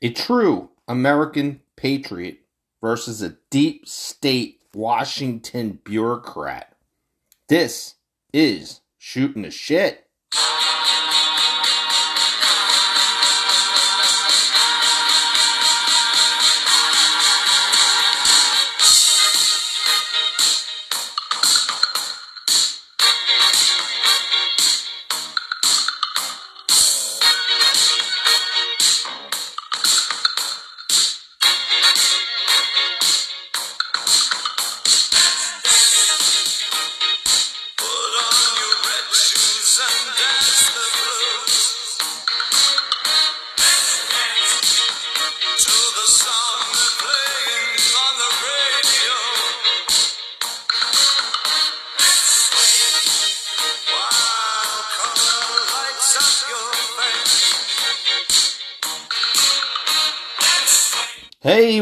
[0.00, 2.40] A true American patriot
[2.80, 6.76] versus a deep state Washington bureaucrat.
[7.48, 7.94] This
[8.32, 10.07] is shooting the shit.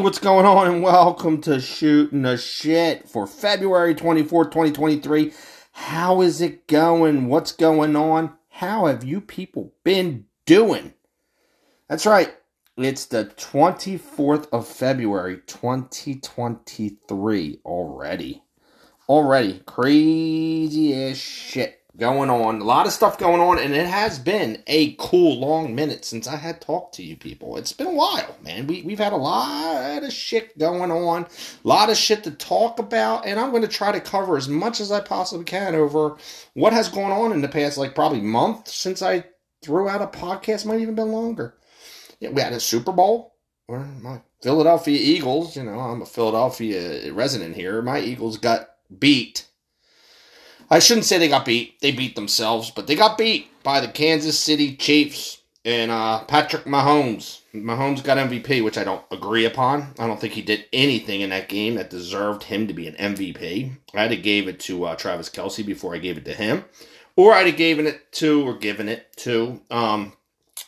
[0.07, 0.69] What's going on?
[0.69, 5.33] And welcome to Shooting the Shit for February 24th, 2023.
[5.73, 7.27] How is it going?
[7.27, 8.35] What's going on?
[8.49, 10.95] How have you people been doing?
[11.89, 12.33] That's right.
[12.77, 18.45] It's the 24th of February, 2023 already.
[19.09, 19.61] Already.
[19.67, 22.61] Crazy as shit going on.
[22.61, 26.27] A lot of stuff going on, and it has been a cool long minute since
[26.27, 27.57] I had talked to you people.
[27.57, 28.67] It's been a while, man.
[28.67, 31.29] We, we've had a lot of shit going on, a
[31.69, 34.81] lot of shit to talk about, and I'm going to try to cover as much
[34.81, 36.17] as I possibly can over
[36.55, 39.25] what has gone on in the past, like probably month since I
[39.63, 41.55] threw out a podcast, might even been longer.
[42.21, 43.35] Yeah, we had a Super Bowl.
[43.67, 47.83] Where my Philadelphia Eagles, you know, I'm a Philadelphia resident here.
[47.83, 49.47] My Eagles got beat.
[50.69, 51.81] I shouldn't say they got beat.
[51.81, 56.65] They beat themselves, but they got beat by the Kansas City Chiefs and uh, Patrick
[56.65, 57.41] Mahomes.
[57.55, 59.95] Mahomes got MVP, which I don't agree upon.
[59.99, 62.95] I don't think he did anything in that game that deserved him to be an
[62.95, 63.77] MVP.
[63.95, 66.65] I'd have gave it to uh, Travis Kelce before I gave it to him,
[67.15, 70.13] or I'd have given it to or given it to um,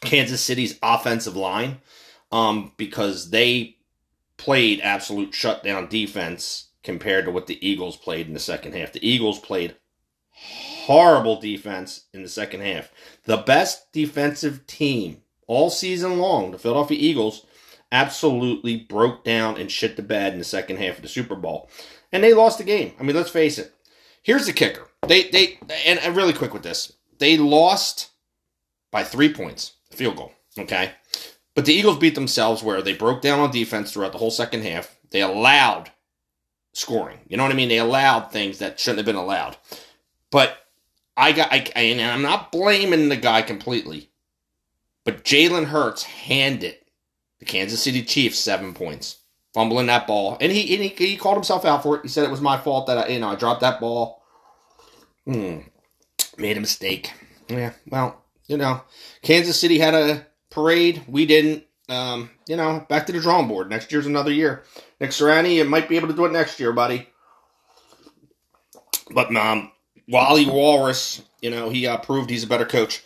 [0.00, 1.78] Kansas City's offensive line
[2.30, 3.76] um, because they
[4.36, 8.92] played absolute shutdown defense compared to what the Eagles played in the second half.
[8.92, 9.76] The Eagles played
[10.86, 12.90] horrible defense in the second half.
[13.24, 17.46] The best defensive team all season long, the Philadelphia Eagles,
[17.90, 21.70] absolutely broke down and shit the bed in the second half of the Super Bowl.
[22.12, 22.92] And they lost the game.
[22.98, 23.74] I mean, let's face it.
[24.22, 24.88] Here's the kicker.
[25.06, 26.92] They they and, really quick with this.
[27.18, 28.10] They lost
[28.90, 30.32] by three points, field goal.
[30.58, 30.92] Okay.
[31.54, 34.62] But the Eagles beat themselves where they broke down on defense throughout the whole second
[34.62, 34.96] half.
[35.10, 35.90] They allowed
[36.72, 37.18] scoring.
[37.26, 37.68] You know what I mean?
[37.68, 39.56] They allowed things that shouldn't have been allowed.
[40.30, 40.56] But
[41.16, 44.10] I got, I, and I'm not blaming the guy completely,
[45.04, 46.76] but Jalen Hurts handed
[47.38, 49.18] the Kansas City Chiefs seven points,
[49.54, 52.02] fumbling that ball, and he, and he he called himself out for it.
[52.02, 54.22] He said it was my fault that I, you know, I dropped that ball.
[55.24, 55.58] Hmm,
[56.36, 57.12] made a mistake.
[57.48, 58.82] Yeah, well, you know,
[59.22, 61.02] Kansas City had a parade.
[61.08, 61.64] We didn't.
[61.88, 63.70] Um, you know, back to the drawing board.
[63.70, 64.62] Next year's another year.
[65.00, 67.08] Nick Sirianni, you might be able to do it next year, buddy.
[69.10, 69.72] But um,
[70.08, 73.02] Wally Walrus, you know, he uh, proved he's a better coach.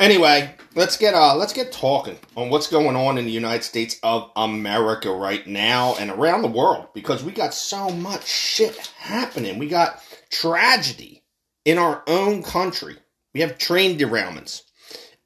[0.00, 3.98] Anyway, let's get uh let's get talking on what's going on in the United States
[4.04, 9.58] of America right now and around the world because we got so much shit happening.
[9.58, 10.00] We got
[10.30, 11.24] tragedy
[11.64, 12.96] in our own country.
[13.34, 14.62] We have train derailments.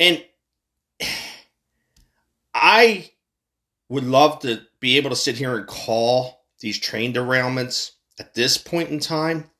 [0.01, 0.25] And
[2.55, 3.11] I
[3.91, 8.57] would love to be able to sit here and call these train derailments at this
[8.57, 9.51] point in time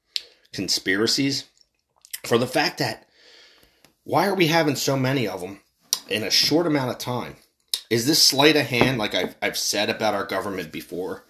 [0.53, 1.45] conspiracies
[2.25, 3.07] for the fact that
[4.05, 5.61] why are we having so many of them
[6.09, 7.37] in a short amount of time?
[7.91, 11.25] Is this sleight of hand, like I've, I've said about our government before?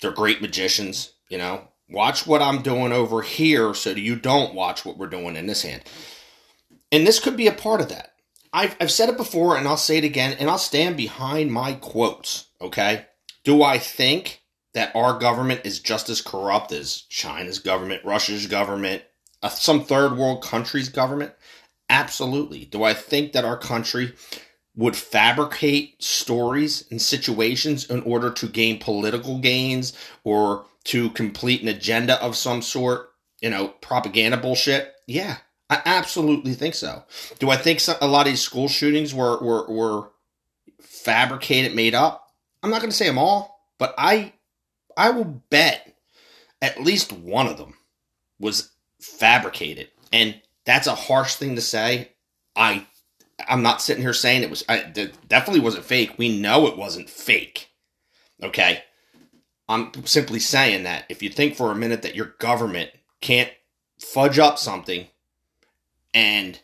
[0.00, 1.68] They're great magicians, you know.
[1.88, 5.62] Watch what I'm doing over here so you don't watch what we're doing in this
[5.62, 5.82] hand.
[6.92, 8.12] And this could be a part of that.
[8.52, 11.72] I've, I've said it before and I'll say it again and I'll stand behind my
[11.72, 13.06] quotes, okay?
[13.44, 14.42] Do I think
[14.74, 19.02] that our government is just as corrupt as China's government, Russia's government,
[19.42, 21.32] uh, some third world country's government?
[21.88, 22.66] Absolutely.
[22.66, 24.14] Do I think that our country
[24.76, 29.92] would fabricate stories and situations in order to gain political gains
[30.22, 33.10] or to complete an agenda of some sort?
[33.40, 34.92] You know, propaganda bullshit?
[35.06, 35.38] Yeah,
[35.70, 37.04] I absolutely think so.
[37.38, 40.10] Do I think a lot of these school shootings were, were, were
[40.80, 42.26] fabricated, made up?
[42.62, 44.32] I'm not going to say them all, but I
[44.98, 45.94] I will bet
[46.60, 47.74] at least one of them
[48.40, 49.88] was fabricated.
[50.12, 52.10] And that's a harsh thing to say.
[52.56, 52.86] I
[53.48, 54.64] I'm not sitting here saying it was.
[54.68, 56.18] I, it definitely wasn't fake.
[56.18, 57.70] We know it wasn't fake.
[58.42, 58.82] Okay.
[59.68, 62.90] I'm simply saying that if you think for a minute that your government
[63.20, 63.52] can't
[64.00, 65.06] fudge up something
[66.12, 66.60] and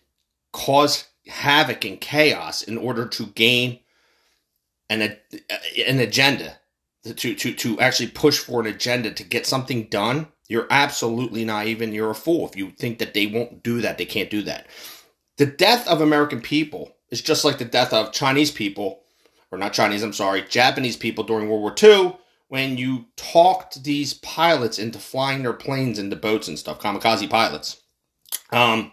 [0.53, 3.79] cause havoc and chaos in order to gain
[4.91, 5.17] an
[5.87, 6.59] an agenda
[7.05, 11.81] to to to actually push for an agenda to get something done, you're absolutely naive
[11.81, 13.99] and you're a fool if you think that they won't do that.
[13.99, 14.67] They can't do that.
[15.37, 19.03] The death of American people is just like the death of Chinese people,
[19.51, 22.17] or not Chinese, I'm sorry, Japanese people during World War II
[22.49, 27.83] when you talked these pilots into flying their planes into boats and stuff, kamikaze pilots.
[28.53, 28.93] Um,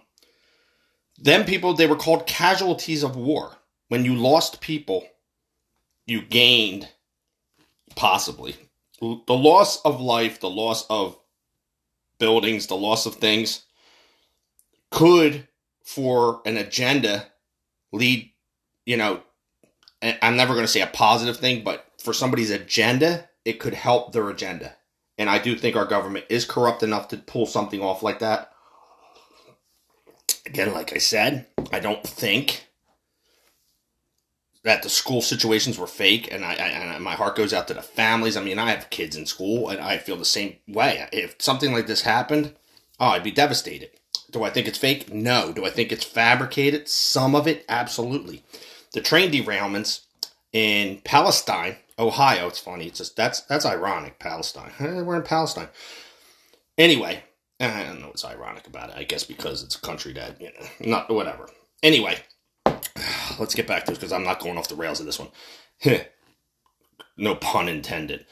[1.17, 3.57] them people, they were called casualties of war.
[3.89, 5.05] When you lost people,
[6.05, 6.89] you gained
[7.95, 8.55] possibly
[9.01, 11.17] the loss of life, the loss of
[12.19, 13.63] buildings, the loss of things
[14.91, 15.47] could,
[15.83, 17.25] for an agenda,
[17.91, 18.31] lead,
[18.85, 19.21] you know,
[20.01, 24.13] I'm never going to say a positive thing, but for somebody's agenda, it could help
[24.13, 24.75] their agenda.
[25.17, 28.51] And I do think our government is corrupt enough to pull something off like that.
[30.45, 32.67] Again, like I said, I don't think
[34.63, 37.73] that the school situations were fake, and I, I and my heart goes out to
[37.73, 38.37] the families.
[38.37, 41.07] I mean, I have kids in school, and I feel the same way.
[41.11, 42.53] If something like this happened,
[42.99, 43.89] oh, I'd be devastated.
[44.29, 45.13] Do I think it's fake?
[45.13, 45.51] No.
[45.51, 46.87] Do I think it's fabricated?
[46.87, 48.43] Some of it, absolutely.
[48.93, 50.01] The train derailments
[50.53, 52.47] in Palestine, Ohio.
[52.47, 52.87] It's funny.
[52.87, 54.19] It's just that's that's ironic.
[54.19, 54.71] Palestine.
[54.79, 55.69] We're in Palestine.
[56.77, 57.23] Anyway,
[57.59, 58.95] I don't know what's ironic about it.
[58.95, 61.49] I guess because it's a country that you know, not whatever.
[61.83, 62.17] Anyway,
[63.39, 65.29] let's get back to this because I'm not going off the rails of this one.
[67.17, 68.25] no pun intended.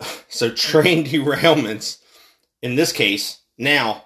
[0.30, 1.98] So train derailments,
[2.62, 4.04] in this case, now,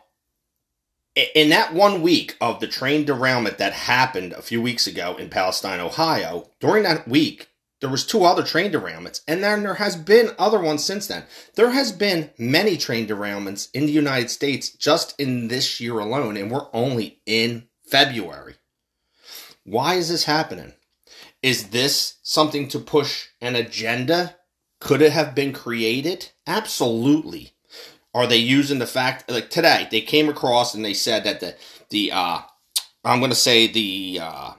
[1.34, 5.28] in that one week of the train derailment that happened a few weeks ago in
[5.28, 7.48] Palestine, Ohio, during that week,
[7.82, 11.24] there was two other train derailments, and then there has been other ones since then.
[11.56, 16.36] There has been many train derailments in the United States just in this year alone,
[16.36, 18.54] and we're only in February.
[19.64, 20.72] Why is this happening?
[21.42, 24.36] Is this something to push an agenda?
[24.80, 26.30] Could it have been created?
[26.46, 27.52] Absolutely.
[28.14, 31.56] Are they using the fact like today they came across and they said that the
[31.90, 32.40] the uh
[33.04, 34.52] I'm going to say the uh,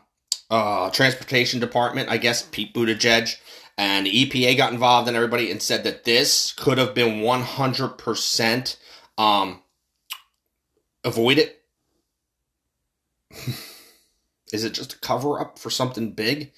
[0.49, 3.35] uh, transportation department, I guess Pete Buttigieg
[3.77, 8.77] and the EPA got involved and everybody and said that this could have been 100%
[9.17, 9.61] um,
[11.03, 11.51] avoided.
[14.53, 16.53] Is it just a cover up for something big?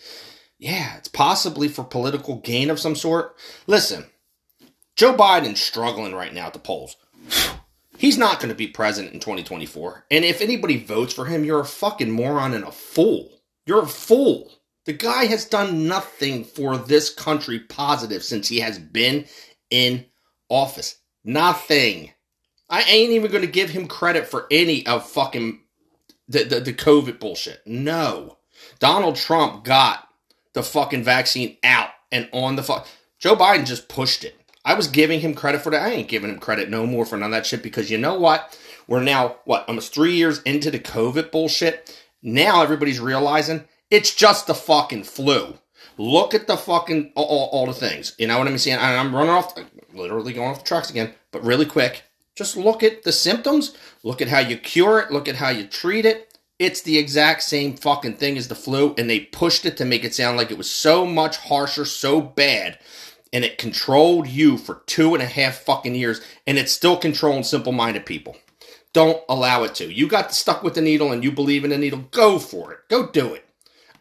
[0.59, 3.35] Yeah, it's possibly for political gain of some sort.
[3.67, 4.05] Listen,
[4.97, 6.97] Joe Biden's struggling right now at the polls.
[7.97, 10.05] He's not going to be president in 2024.
[10.11, 13.29] And if anybody votes for him, you're a fucking moron and a fool.
[13.65, 14.51] You're a fool.
[14.83, 19.25] The guy has done nothing for this country positive since he has been
[19.69, 20.05] in
[20.49, 20.97] office.
[21.23, 22.11] Nothing.
[22.69, 25.61] I ain't even going to give him credit for any of fucking
[26.27, 27.61] the, the, the COVID bullshit.
[27.65, 28.37] No.
[28.79, 30.07] Donald Trump got
[30.53, 32.87] the fucking vaccine out and on the fuck.
[33.19, 34.35] Joe Biden just pushed it.
[34.63, 35.83] I was giving him credit for that.
[35.83, 38.17] I ain't giving him credit no more for none of that shit because you know
[38.19, 38.57] what?
[38.87, 41.95] We're now, what, almost three years into the COVID bullshit.
[42.21, 45.59] Now everybody's realizing it's just the fucking flu.
[45.97, 48.15] Look at the fucking, all, all, all the things.
[48.17, 48.79] You know what I'm saying?
[48.79, 49.53] I'm running off,
[49.93, 52.03] literally going off the tracks again, but really quick.
[52.35, 55.65] Just look at the symptoms, look at how you cure it, look at how you
[55.65, 56.37] treat it.
[56.59, 60.03] It's the exact same fucking thing as the flu, and they pushed it to make
[60.03, 62.77] it sound like it was so much harsher, so bad,
[63.31, 67.43] and it controlled you for two and a half fucking years, and it's still controlling
[67.43, 68.35] simple minded people.
[68.91, 69.91] Don't allow it to.
[69.91, 72.79] You got stuck with the needle and you believe in the needle, go for it.
[72.89, 73.45] Go do it.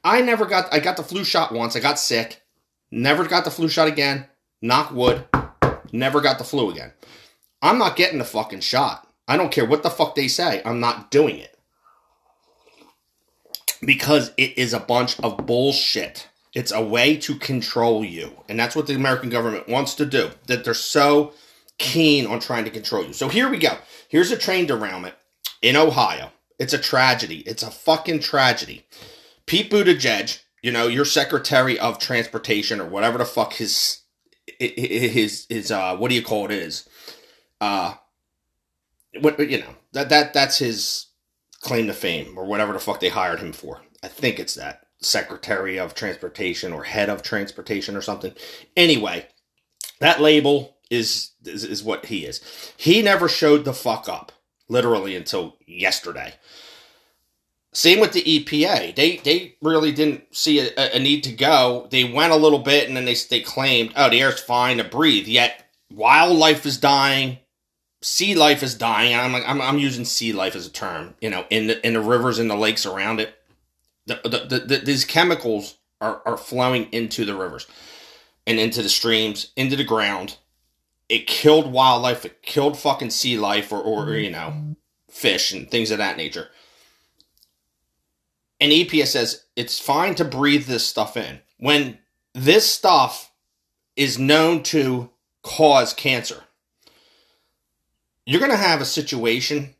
[0.05, 2.43] I never got, I got the flu shot once, I got sick,
[2.91, 4.26] never got the flu shot again,
[4.61, 5.25] knock wood,
[5.93, 6.93] never got the flu again.
[7.64, 9.09] I'm not getting the fucking shot.
[9.26, 10.61] I don't care what the fuck they say.
[10.66, 11.59] I'm not doing it.
[13.80, 16.28] Because it is a bunch of bullshit.
[16.52, 18.37] It's a way to control you.
[18.50, 20.30] And that's what the American government wants to do.
[20.47, 21.33] That they're so
[21.78, 23.14] keen on trying to control you.
[23.14, 23.78] So here we go.
[24.09, 25.14] Here's a train derailment
[25.62, 26.33] in Ohio.
[26.59, 27.38] It's a tragedy.
[27.47, 28.85] It's a fucking tragedy.
[29.47, 34.02] Pete Buttigieg, you know, your Secretary of Transportation or whatever the fuck his
[34.61, 36.87] his his uh what do you call it is
[37.64, 37.94] uh,
[39.21, 41.06] what you know that that that's his
[41.61, 43.80] claim to fame or whatever the fuck they hired him for.
[44.02, 48.35] I think it's that Secretary of Transportation or Head of Transportation or something.
[48.76, 49.26] Anyway,
[50.00, 52.42] that label is, is is what he is.
[52.76, 54.33] He never showed the fuck up
[54.68, 56.35] literally until yesterday.
[57.73, 58.94] Same with the EPA.
[58.94, 61.88] They they really didn't see a, a need to go.
[61.90, 64.85] They went a little bit and then they they claimed, oh, the air's fine to
[64.85, 65.26] breathe.
[65.26, 67.38] Yet wildlife is dying,
[68.04, 69.14] sea life is dying.
[69.14, 71.14] I'm like, I'm, I'm using sea life as a term.
[71.20, 73.34] You know, in the in the rivers and the lakes around it,
[74.06, 77.66] the, the, the, the these chemicals are are flowing into the rivers
[78.46, 80.38] and into the streams, into the ground.
[81.08, 82.25] It killed wildlife.
[82.25, 84.76] It killed fucking sea life, or or you know,
[85.11, 86.49] fish and things of that nature
[88.61, 91.40] and EPA says it's fine to breathe this stuff in.
[91.58, 91.99] When
[92.32, 93.30] this stuff
[93.94, 95.11] is known to
[95.42, 96.44] cause cancer,
[98.26, 99.75] you're going to have a situation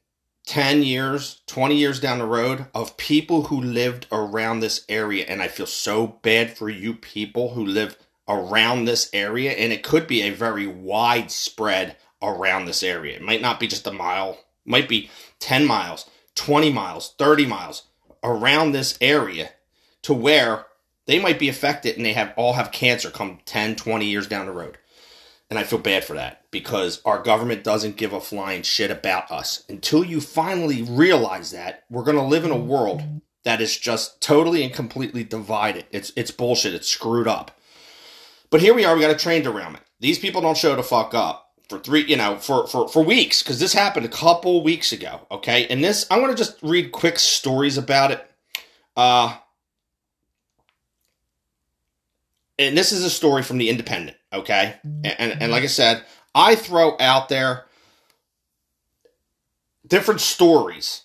[0.47, 5.25] 10 years, 20 years down the road of people who lived around this area.
[5.27, 7.97] And I feel so bad for you people who live
[8.29, 9.53] around this area.
[9.53, 13.17] And it could be a very widespread around this area.
[13.17, 15.11] It might not be just a mile, might be
[15.41, 17.85] 10 miles, 20 miles, 30 miles
[18.23, 19.51] around this area
[20.03, 20.67] to where
[21.07, 24.47] they might be affected and they have all have cancer come 10 20 years down
[24.47, 24.79] the road
[25.55, 29.31] and i feel bad for that because our government doesn't give a flying shit about
[29.31, 33.03] us until you finally realize that we're going to live in a world
[33.45, 37.59] that is just totally and completely divided it's it's bullshit it's screwed up
[38.51, 41.15] but here we are we got a train derailment these people don't show the fuck
[41.15, 44.93] up for three, you know, for for for weeks because this happened a couple weeks
[44.93, 45.27] ago.
[45.31, 48.31] Okay, and this I'm gonna just read quick stories about it.
[48.97, 49.37] Uh,
[52.59, 54.17] and this is a story from the Independent.
[54.35, 57.67] Okay, and and like I said, I throw out there
[59.87, 61.03] different stories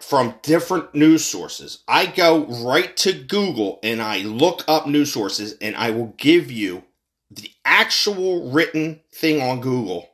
[0.00, 1.82] from different news sources.
[1.88, 6.50] I go right to Google and I look up news sources and I will give
[6.50, 6.84] you
[7.30, 10.10] the actual written thing on Google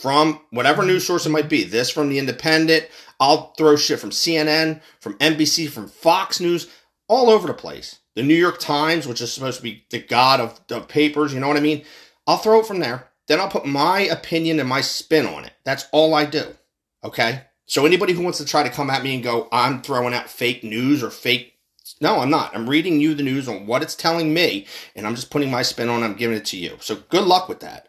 [0.00, 1.64] from whatever news source it might be.
[1.64, 2.88] This from the Independent.
[3.20, 6.68] I'll throw shit from CNN, from NBC, from Fox News,
[7.08, 7.98] all over the place.
[8.14, 11.40] The New York Times, which is supposed to be the god of, the papers, you
[11.40, 11.84] know what I mean?
[12.26, 13.08] I'll throw it from there.
[13.26, 15.52] Then I'll put my opinion and my spin on it.
[15.64, 16.54] That's all I do.
[17.02, 17.42] Okay?
[17.66, 20.28] So anybody who wants to try to come at me and go, I'm throwing out
[20.28, 21.54] fake news or fake
[22.00, 22.54] no, I'm not.
[22.56, 24.66] I'm reading you the news on what it's telling me,
[24.96, 26.02] and I'm just putting my spin on.
[26.02, 26.78] I'm giving it to you.
[26.80, 27.88] So good luck with that.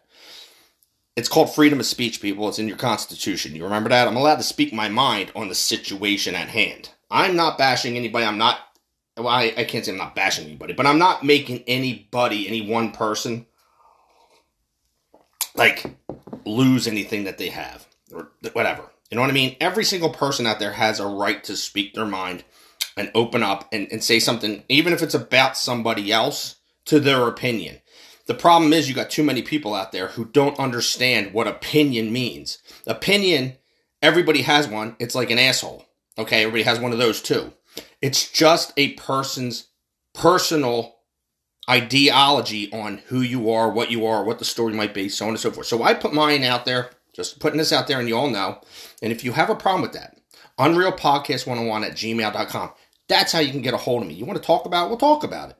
[1.16, 2.46] It's called freedom of speech, people.
[2.48, 3.56] It's in your Constitution.
[3.56, 4.06] You remember that?
[4.06, 6.90] I'm allowed to speak my mind on the situation at hand.
[7.10, 8.26] I'm not bashing anybody.
[8.26, 8.58] I'm not,
[9.16, 12.68] well, I, I can't say I'm not bashing anybody, but I'm not making anybody, any
[12.68, 13.46] one person,
[15.54, 15.96] like
[16.44, 18.82] lose anything that they have or whatever.
[19.10, 19.56] You know what I mean?
[19.60, 22.44] Every single person out there has a right to speak their mind
[22.96, 26.56] and open up and, and say something, even if it's about somebody else,
[26.86, 27.80] to their opinion.
[28.26, 32.12] The problem is you got too many people out there who don't understand what opinion
[32.12, 32.58] means.
[32.86, 33.54] Opinion,
[34.02, 34.96] everybody has one.
[34.98, 35.84] It's like an asshole.
[36.18, 37.52] Okay, everybody has one of those too.
[38.00, 39.68] It's just a person's
[40.14, 40.96] personal
[41.68, 45.30] ideology on who you are, what you are, what the story might be, so on
[45.30, 45.66] and so forth.
[45.66, 48.60] So I put mine out there, just putting this out there, and you all know.
[49.02, 50.18] And if you have a problem with that,
[50.58, 52.70] Unreal Podcast 101 at gmail.com.
[53.08, 54.14] That's how you can get a hold of me.
[54.14, 54.88] You want to talk about it?
[54.88, 55.56] We'll talk about it.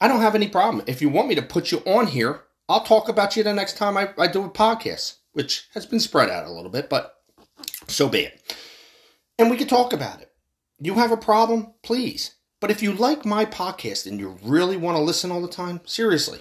[0.00, 0.84] I don't have any problem.
[0.86, 3.76] If you want me to put you on here, I'll talk about you the next
[3.76, 7.14] time I, I do a podcast, which has been spread out a little bit, but
[7.86, 8.56] so be it.
[9.38, 10.25] And we can talk about it.
[10.78, 11.74] You have a problem?
[11.82, 12.34] Please.
[12.60, 15.80] But if you like my podcast and you really want to listen all the time,
[15.84, 16.40] seriously,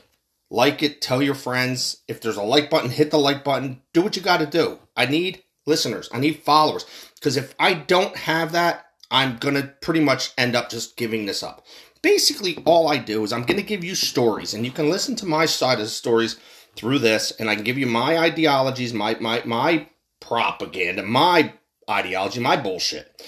[0.50, 2.04] like it, tell your friends.
[2.08, 3.82] If there's a like button, hit the like button.
[3.94, 4.80] Do what you got to do.
[4.96, 6.86] I need listeners, I need followers.
[7.16, 11.26] Because if I don't have that, I'm going to pretty much end up just giving
[11.26, 11.66] this up.
[12.02, 15.16] Basically, all I do is I'm going to give you stories, and you can listen
[15.18, 16.38] to my side of the stories
[16.76, 19.88] through this, and I can give you my ideologies, my my my
[20.20, 21.54] propaganda, my
[21.90, 23.24] ideology, my bullshit.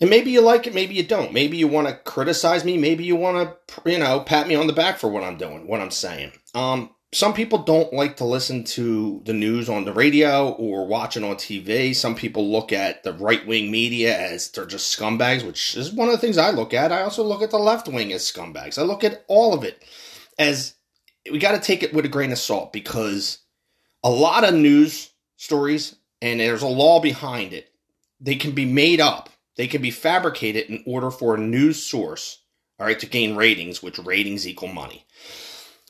[0.00, 1.32] And maybe you like it, maybe you don't.
[1.32, 4.66] Maybe you want to criticize me, maybe you want to, you know, pat me on
[4.66, 6.32] the back for what I'm doing, what I'm saying.
[6.54, 11.16] Um, some people don't like to listen to the news on the radio or watch
[11.16, 11.94] it on TV.
[11.94, 16.08] Some people look at the right wing media as they're just scumbags, which is one
[16.08, 16.90] of the things I look at.
[16.90, 18.78] I also look at the left wing as scumbags.
[18.78, 19.84] I look at all of it
[20.40, 20.74] as
[21.30, 23.38] we got to take it with a grain of salt because
[24.02, 27.70] a lot of news stories, and there's a law behind it,
[28.20, 32.40] they can be made up, they can be fabricated in order for a news source,
[32.78, 35.06] all right, to gain ratings, which ratings equal money.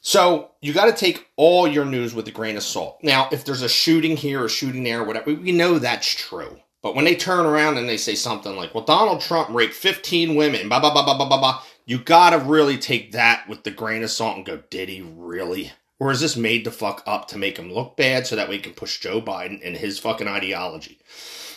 [0.00, 2.98] So you got to take all your news with a grain of salt.
[3.02, 6.60] Now, if there's a shooting here or shooting there, whatever, we know that's true.
[6.82, 10.34] But when they turn around and they say something like, "Well, Donald Trump raped 15
[10.34, 13.62] women," blah blah blah blah blah blah blah, you got to really take that with
[13.62, 17.02] the grain of salt and go, "Did he really?" Or is this made to fuck
[17.06, 19.98] up to make him look bad so that we can push Joe Biden and his
[19.98, 20.98] fucking ideology?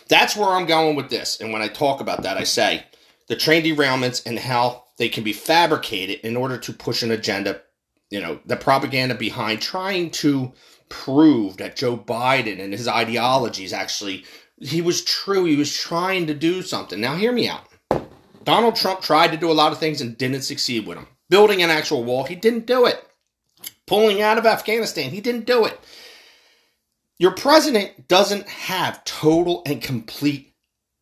[0.08, 1.40] That's where I'm going with this.
[1.40, 2.86] And when I talk about that, I say,
[3.28, 7.62] the train derailments and how they can be fabricated in order to push an agenda,
[8.10, 10.54] you know, the propaganda behind trying to
[10.90, 14.24] prove that Joe Biden and his ideologies actually
[14.60, 17.00] he was true, he was trying to do something.
[17.00, 17.66] Now hear me out.
[18.44, 21.08] Donald Trump tried to do a lot of things and didn't succeed with them.
[21.30, 23.04] Building an actual wall, he didn't do it.
[23.86, 25.80] Pulling out of Afghanistan, he didn't do it.
[27.20, 30.54] Your president doesn't have total and complete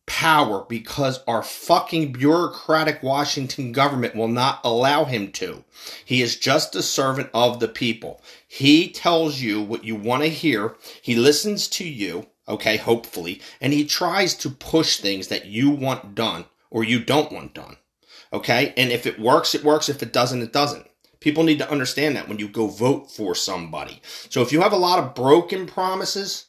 [0.06, 5.64] power because our fucking bureaucratic Washington government will not allow him to.
[6.04, 8.22] He is just a servant of the people.
[8.48, 10.76] He tells you what you want to hear.
[11.02, 16.14] He listens to you, okay, hopefully, and he tries to push things that you want
[16.14, 17.76] done or you don't want done.
[18.32, 18.72] Okay?
[18.76, 19.88] And if it works, it works.
[19.88, 20.88] If it doesn't, it doesn't.
[21.26, 24.00] People need to understand that when you go vote for somebody.
[24.28, 26.46] So if you have a lot of broken promises,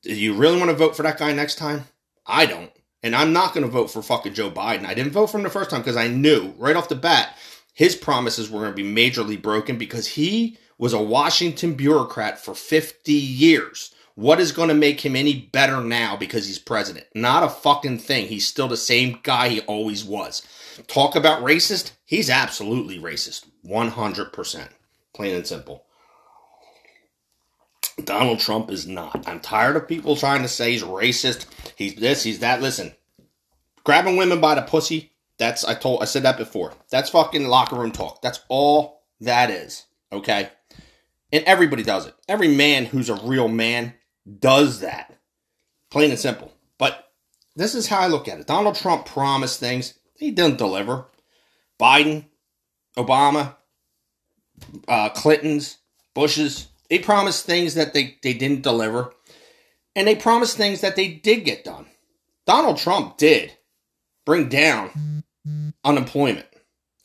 [0.00, 1.84] do you really want to vote for that guy next time?
[2.26, 2.72] I don't.
[3.02, 4.86] And I'm not going to vote for fucking Joe Biden.
[4.86, 7.36] I didn't vote for him the first time because I knew right off the bat
[7.74, 12.54] his promises were going to be majorly broken because he was a Washington bureaucrat for
[12.54, 13.94] 50 years.
[14.14, 17.04] What is going to make him any better now because he's president?
[17.14, 18.28] Not a fucking thing.
[18.28, 20.40] He's still the same guy he always was.
[20.86, 21.92] Talk about racist?
[22.06, 23.44] He's absolutely racist.
[23.66, 24.68] 100%.
[25.12, 25.84] Plain and simple.
[28.02, 29.28] Donald Trump is not.
[29.28, 31.46] I'm tired of people trying to say he's racist.
[31.76, 32.60] He's this, he's that.
[32.60, 32.94] Listen,
[33.84, 36.72] grabbing women by the pussy, that's, I told, I said that before.
[36.90, 38.22] That's fucking locker room talk.
[38.22, 39.84] That's all that is.
[40.12, 40.50] Okay?
[41.32, 42.14] And everybody does it.
[42.28, 43.94] Every man who's a real man
[44.40, 45.16] does that.
[45.90, 46.52] Plain and simple.
[46.78, 47.10] But
[47.56, 48.46] this is how I look at it.
[48.46, 51.06] Donald Trump promised things, he didn't deliver.
[51.80, 52.26] Biden,
[52.96, 53.56] Obama,
[54.88, 55.78] uh, Clinton's,
[56.14, 59.12] Bush's, they promised things that they, they didn't deliver.
[59.96, 61.86] And they promised things that they did get done.
[62.46, 63.52] Donald Trump did
[64.24, 65.22] bring down
[65.84, 66.46] unemployment.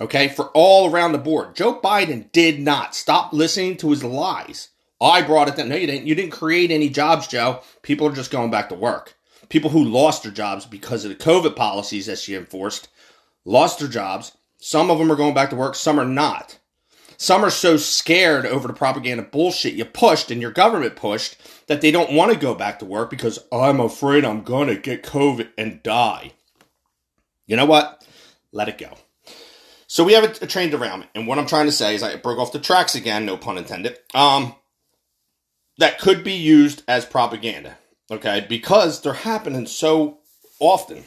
[0.02, 1.56] Okay, for all around the board.
[1.56, 4.70] Joe Biden did not stop listening to his lies.
[5.02, 5.70] I brought it down.
[5.70, 6.08] No, you didn't.
[6.08, 7.62] You didn't create any jobs, Joe.
[7.82, 9.16] People are just going back to work.
[9.50, 12.88] People who lost their jobs because of the COVID policies that she enforced
[13.44, 14.32] lost their jobs.
[14.60, 16.60] Some of them are going back to work, some are not.
[17.18, 21.36] Some are so scared over the propaganda bullshit you pushed and your government pushed
[21.68, 24.76] that they don't want to go back to work because I'm afraid I'm going to
[24.76, 26.34] get COVID and die.
[27.46, 28.06] You know what?
[28.52, 28.96] Let it go.
[29.88, 32.16] So we have a, a train derailment, and what I'm trying to say is I
[32.16, 33.98] broke off the tracks again, no pun intended.
[34.14, 34.54] Um,
[35.80, 37.78] that could be used as propaganda,
[38.12, 38.46] okay?
[38.48, 40.20] Because they're happening so
[40.60, 41.04] often.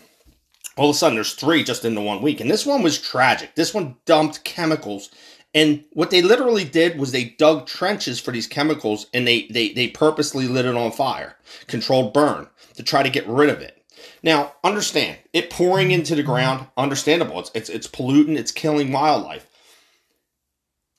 [0.76, 3.00] All of a sudden, there's three just in the one week, and this one was
[3.00, 3.54] tragic.
[3.54, 5.10] This one dumped chemicals,
[5.54, 9.72] and what they literally did was they dug trenches for these chemicals, and they they
[9.72, 13.84] they purposely lit it on fire, controlled burn to try to get rid of it.
[14.22, 17.38] Now, understand it pouring into the ground, understandable.
[17.40, 19.46] It's it's it's pollutant, it's killing wildlife.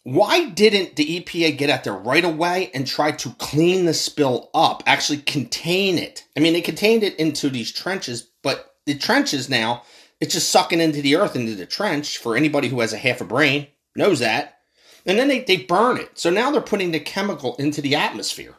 [0.03, 4.49] Why didn't the EPA get out there right away and try to clean the spill
[4.53, 6.25] up, actually contain it?
[6.35, 9.83] I mean, they contained it into these trenches, but the trenches now,
[10.19, 13.21] it's just sucking into the earth into the trench for anybody who has a half
[13.21, 14.59] a brain knows that.
[15.05, 16.17] And then they, they burn it.
[16.17, 18.55] So now they're putting the chemical into the atmosphere.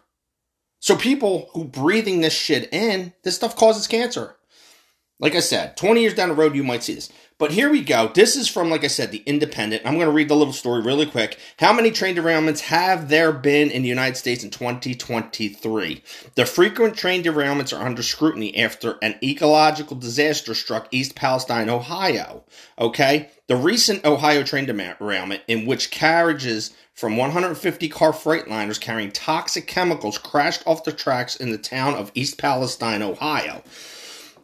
[0.80, 4.37] So people who breathing this shit in, this stuff causes cancer.
[5.18, 7.10] Like I said, 20 years down the road, you might see this.
[7.44, 8.09] But here we go.
[8.09, 9.83] This is from, like I said, the Independent.
[9.85, 11.38] I'm going to read the little story really quick.
[11.59, 16.02] How many train derailments have there been in the United States in 2023?
[16.37, 22.44] The frequent train derailments are under scrutiny after an ecological disaster struck East Palestine, Ohio.
[22.78, 23.28] Okay?
[23.46, 30.16] The recent Ohio train derailment, in which carriages from 150 car freightliners carrying toxic chemicals
[30.16, 33.62] crashed off the tracks in the town of East Palestine, Ohio.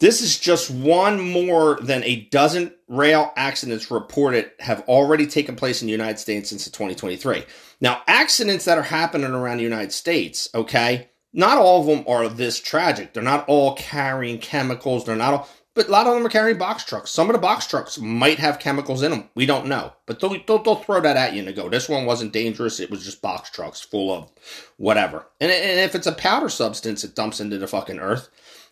[0.01, 5.83] This is just one more than a dozen rail accidents reported have already taken place
[5.83, 7.45] in the United States since 2023.
[7.83, 12.31] Now, accidents that are happening around the United States, okay, not all of them are
[12.31, 13.13] this tragic.
[13.13, 15.05] They're not all carrying chemicals.
[15.05, 17.11] They're not all, but a lot of them are carrying box trucks.
[17.11, 19.29] Some of the box trucks might have chemicals in them.
[19.35, 19.93] We don't know.
[20.07, 22.81] But they'll, they'll, they'll throw that at you and go, this one wasn't dangerous.
[22.81, 24.31] It was just box trucks full of
[24.79, 25.27] whatever.
[25.43, 28.31] And, and if it's a powder substance it dumps into the fucking earth,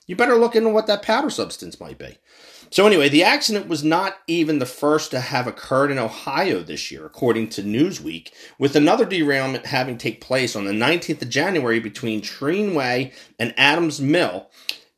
[0.09, 2.19] you better look into what that powder substance might be.
[2.71, 6.91] So, anyway, the accident was not even the first to have occurred in Ohio this
[6.91, 11.79] year, according to Newsweek, with another derailment having take place on the 19th of January
[11.81, 14.49] between Trinway and Adams Mill.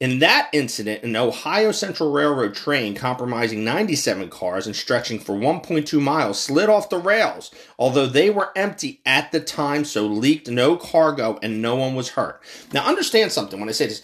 [0.00, 6.00] In that incident, an Ohio Central Railroad train compromising 97 cars and stretching for 1.2
[6.00, 10.76] miles slid off the rails, although they were empty at the time, so leaked no
[10.76, 12.40] cargo and no one was hurt.
[12.72, 14.02] Now, understand something when I say this.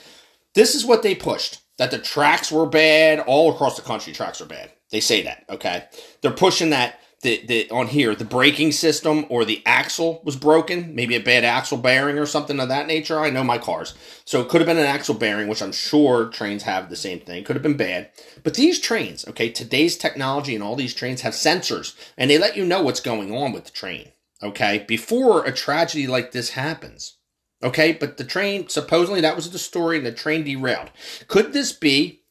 [0.56, 4.14] This is what they pushed that the tracks were bad all across the country.
[4.14, 4.72] Tracks are bad.
[4.90, 5.84] They say that, okay?
[6.22, 10.94] They're pushing that the, the on here the braking system or the axle was broken,
[10.94, 13.20] maybe a bad axle bearing or something of that nature.
[13.20, 13.92] I know my cars,
[14.24, 17.20] so it could have been an axle bearing, which I'm sure trains have the same
[17.20, 17.44] thing.
[17.44, 18.10] Could have been bad,
[18.42, 22.56] but these trains, okay, today's technology and all these trains have sensors, and they let
[22.56, 27.18] you know what's going on with the train, okay, before a tragedy like this happens.
[27.62, 30.90] Okay, but the train supposedly that was the story, and the train derailed.
[31.26, 32.22] Could this be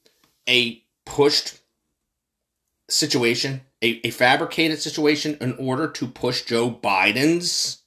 [0.47, 1.59] a pushed
[2.89, 7.81] situation, a, a fabricated situation in order to push Joe Biden's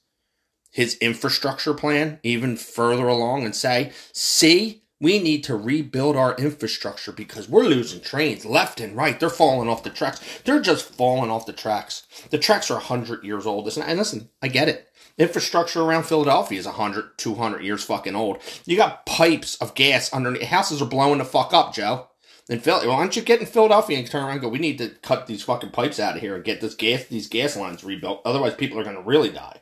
[0.71, 7.11] his infrastructure plan even further along and say, see, we need to rebuild our infrastructure
[7.11, 9.19] because we're losing trains left and right.
[9.19, 10.19] They're falling off the tracks.
[10.43, 12.03] They're just falling off the tracks.
[12.29, 13.67] The tracks are 100 years old.
[13.77, 14.88] And listen, I get it.
[15.19, 18.41] Infrastructure around Philadelphia is 100, 200 years fucking old.
[18.65, 20.43] You got pipes of gas underneath.
[20.43, 22.07] Houses are blowing the fuck up, Joe.
[22.49, 24.77] In Philly, why don't you get in Philadelphia and turn around and go, we need
[24.79, 27.83] to cut these fucking pipes out of here and get this gas, these gas lines
[27.83, 28.21] rebuilt.
[28.25, 29.61] Otherwise, people are going to really die.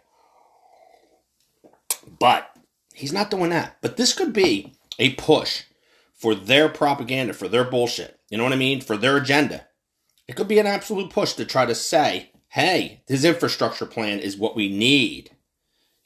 [2.19, 2.49] But
[2.93, 3.77] he's not doing that.
[3.81, 5.63] But this could be a push
[6.13, 8.19] for their propaganda, for their bullshit.
[8.29, 8.79] You know what I mean?
[8.79, 9.67] For their agenda.
[10.27, 14.37] It could be an absolute push to try to say, hey, this infrastructure plan is
[14.37, 15.31] what we need.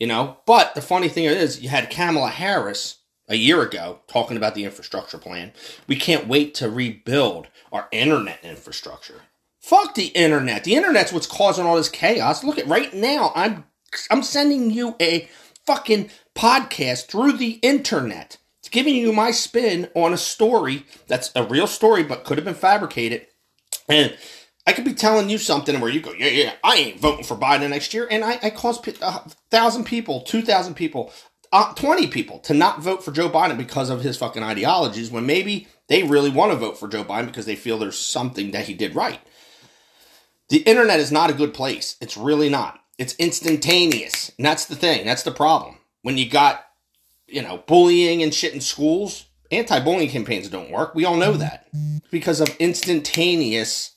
[0.02, 0.38] You know?
[0.48, 4.66] But the funny thing is, you had Kamala Harris a year ago talking about the
[4.66, 5.54] infrastructure plan.
[5.86, 9.22] We can't wait to rebuild our internet infrastructure.
[9.60, 10.64] Fuck the internet.
[10.64, 12.44] The internet's what's causing all this chaos.
[12.44, 13.32] Look at right now.
[13.36, 13.66] I'm
[14.10, 15.30] I'm sending you a
[15.68, 18.38] fucking podcast through the internet.
[18.58, 22.46] It's giving you my spin on a story that's a real story but could have
[22.46, 23.28] been fabricated.
[23.88, 24.18] And
[24.67, 27.36] I could be telling you something where you go, yeah, yeah, I ain't voting for
[27.36, 28.08] Biden next year.
[28.10, 31.12] And I, I cause a thousand people, 2,000 people,
[31.52, 35.26] uh, 20 people to not vote for Joe Biden because of his fucking ideologies when
[35.26, 38.65] maybe they really want to vote for Joe Biden because they feel there's something that
[38.65, 39.19] he did right.
[40.50, 41.97] The internet is not a good place.
[42.00, 42.80] It's really not.
[42.97, 44.32] It's instantaneous.
[44.38, 45.06] And that's the thing.
[45.06, 45.78] That's the problem.
[46.04, 46.63] When you got,
[47.28, 50.93] you know, bullying and shit in schools, anti bullying campaigns don't work.
[50.93, 51.67] We all know that
[52.12, 53.95] because of instantaneous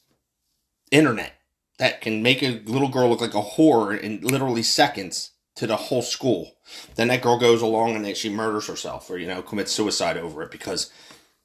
[0.94, 1.34] internet
[1.78, 5.76] that can make a little girl look like a whore in literally seconds to the
[5.76, 6.54] whole school.
[6.94, 10.16] Then that girl goes along and then she murders herself or, you know, commits suicide
[10.16, 10.90] over it because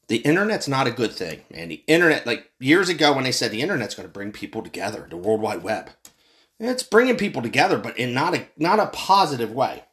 [0.07, 1.69] the internet's not a good thing, man.
[1.69, 5.07] The internet, like years ago when they said the internet's going to bring people together,
[5.09, 5.91] the World Wide Web,
[6.59, 9.83] it's bringing people together, but in not a not a positive way.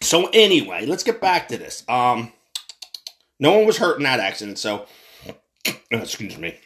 [0.00, 1.84] So anyway, let's get back to this.
[1.88, 2.32] Um,
[3.38, 4.86] no one was hurt in that accident, so
[5.90, 6.58] excuse me.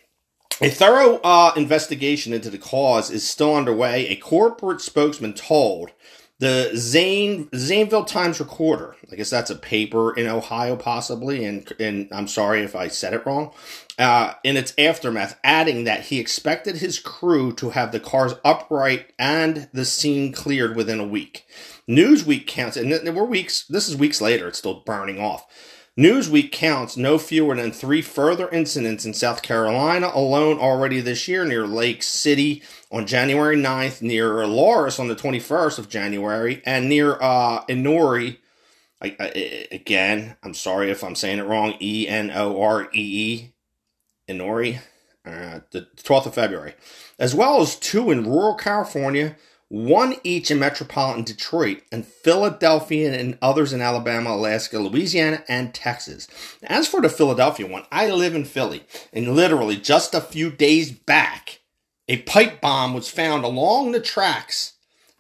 [0.61, 4.09] A thorough uh, investigation into the cause is still underway.
[4.09, 5.93] A corporate spokesman told
[6.41, 12.09] the Zane Zanesville Times Recorder, I guess that's a paper in Ohio, possibly, and and
[12.13, 13.53] I'm sorry if I said it wrong.
[13.99, 19.13] Uh, in its aftermath, adding that he expected his crew to have the cars upright
[19.19, 21.47] and the scene cleared within a week.
[21.89, 23.65] Newsweek counts, and we're weeks.
[23.67, 24.49] This is weeks later.
[24.49, 25.47] It's still burning off.
[25.99, 31.45] Newsweek counts no fewer than three further incidents in South Carolina alone already this year
[31.45, 37.15] near Lake City on January 9th, near Loris on the 21st of January, and near
[37.21, 38.39] uh, Enoree.
[39.03, 41.75] I, I, again, I'm sorry if I'm saying it wrong.
[41.81, 43.53] E N O R E E.
[44.29, 44.81] Enoree.
[45.25, 46.75] Uh, the 12th of February.
[47.19, 49.37] As well as two in rural California
[49.69, 56.27] one each in metropolitan Detroit, and Philadelphia and others in Alabama, Alaska, Louisiana, and Texas.
[56.63, 60.91] As for the Philadelphia one, I live in Philly, and literally just a few days
[60.91, 61.61] back,
[62.09, 64.75] a pipe bomb was found along the tracks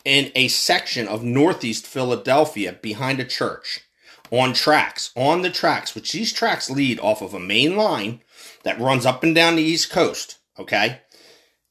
[0.04, 3.82] in a section of northeast Philadelphia behind a church.
[4.30, 8.20] On tracks, on the tracks, which these tracks lead off of a main line
[8.62, 11.00] that runs up and down the East Coast, okay?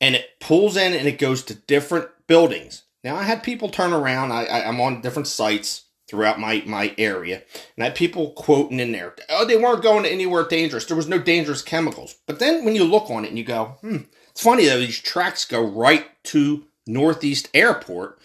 [0.01, 2.83] And it pulls in and it goes to different buildings.
[3.03, 4.31] Now I had people turn around.
[4.31, 7.43] I, I am on different sites throughout my my area,
[7.75, 9.15] and I had people quoting in there.
[9.29, 10.85] Oh, they weren't going anywhere dangerous.
[10.85, 12.15] There was no dangerous chemicals.
[12.25, 13.97] But then when you look on it and you go, hmm,
[14.29, 14.79] it's funny though.
[14.79, 18.19] These tracks go right to Northeast Airport,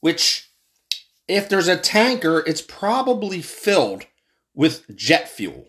[0.00, 0.50] which
[1.28, 4.06] if there's a tanker, it's probably filled
[4.54, 5.68] with jet fuel.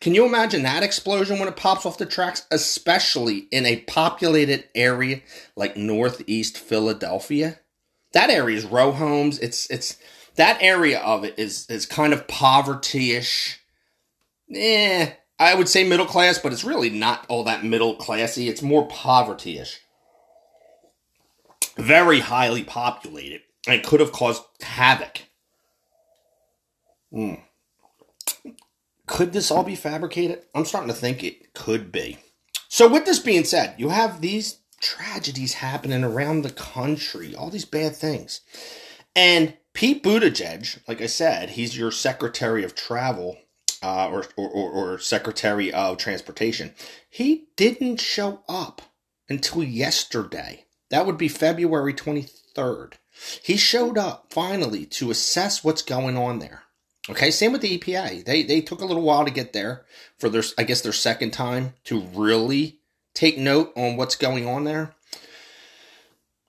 [0.00, 4.68] Can you imagine that explosion when it pops off the tracks, especially in a populated
[4.74, 5.20] area
[5.56, 7.58] like Northeast Philadelphia?
[8.12, 9.38] That area is row homes.
[9.40, 9.96] It's it's
[10.36, 13.58] that area of it is is kind of poverty-ish.
[14.54, 18.48] Eh, I would say middle class, but it's really not all that middle classy.
[18.48, 19.80] It's more poverty-ish.
[21.76, 23.42] Very highly populated.
[23.66, 25.22] And could have caused havoc.
[27.12, 27.34] Hmm
[29.08, 30.42] could this all be fabricated?
[30.54, 32.18] I'm starting to think it could be.
[32.68, 37.64] So, with this being said, you have these tragedies happening around the country, all these
[37.64, 38.42] bad things.
[39.16, 43.38] And Pete Buttigieg, like I said, he's your Secretary of Travel
[43.82, 46.74] uh, or, or, or, or Secretary of Transportation.
[47.08, 48.82] He didn't show up
[49.28, 50.64] until yesterday.
[50.90, 52.94] That would be February 23rd.
[53.42, 56.62] He showed up finally to assess what's going on there.
[57.10, 58.24] Okay, same with the EPA.
[58.24, 59.84] They they took a little while to get there
[60.18, 62.80] for their I guess their second time to really
[63.14, 64.94] take note on what's going on there.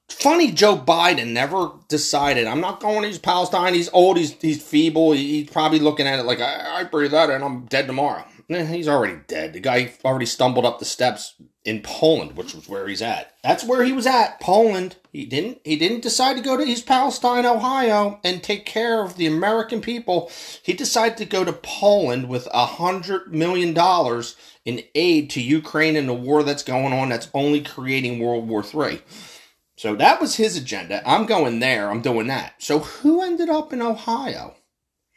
[0.10, 2.46] Funny, Joe Biden never decided.
[2.46, 3.74] I'm not going to Palestine.
[3.74, 4.18] He's old.
[4.18, 5.14] He's he's feeble.
[5.14, 8.26] He's probably looking at it like I, I breathe that and I'm dead tomorrow.
[8.50, 9.54] Eh, he's already dead.
[9.54, 13.34] The guy already stumbled up the steps in Poland, which was where he's at.
[13.44, 14.96] That's where he was at, Poland.
[15.12, 19.18] He didn't he didn't decide to go to East Palestine, Ohio and take care of
[19.18, 20.32] the American people.
[20.64, 24.36] He decided to go to Poland with a hundred million dollars
[24.66, 28.64] in aid to Ukraine in the war that's going on that's only creating World War
[28.64, 29.02] III.
[29.76, 31.08] So that was his agenda.
[31.08, 32.56] I'm going there, I'm doing that.
[32.58, 34.56] So who ended up in Ohio?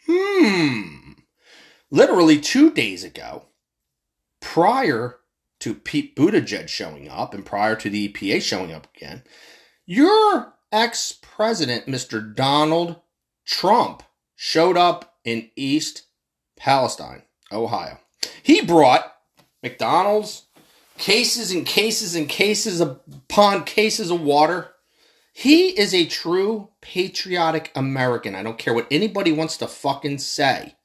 [0.07, 1.02] Hmm.
[1.93, 3.45] Literally two days ago,
[4.41, 5.19] prior
[5.61, 9.23] to Pete Buttigieg showing up and prior to the EPA showing up again,
[9.85, 12.35] your ex president, Mr.
[12.35, 12.97] Donald
[13.45, 14.03] Trump,
[14.35, 16.07] showed up in East
[16.57, 17.99] Palestine, Ohio.
[18.43, 19.13] He brought
[19.63, 20.47] McDonald's,
[20.97, 24.71] cases and cases and cases upon cases of water.
[25.35, 28.35] He is a true patriotic American.
[28.35, 30.77] I don't care what anybody wants to fucking say.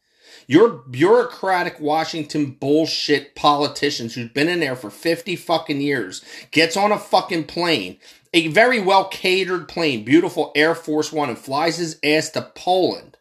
[0.49, 6.93] Your bureaucratic Washington bullshit politicians who's been in there for 50 fucking years gets on
[6.93, 7.97] a fucking plane,
[8.33, 13.17] a very well catered plane, beautiful Air Force One, and flies his ass to Poland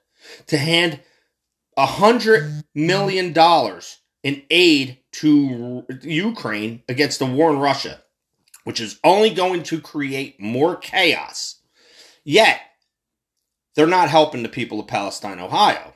[0.46, 1.00] to hand
[1.76, 8.02] a hundred million dollars in aid to Ukraine against the war in Russia,
[8.62, 11.60] which is only going to create more chaos.
[12.22, 12.60] Yet,
[13.74, 15.92] they're not helping the people of Palestine, Ohio.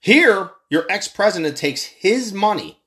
[0.00, 2.80] Here, your ex president takes his money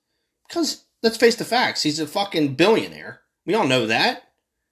[0.48, 3.22] because let's face the facts, he's a fucking billionaire.
[3.46, 4.24] We all know that.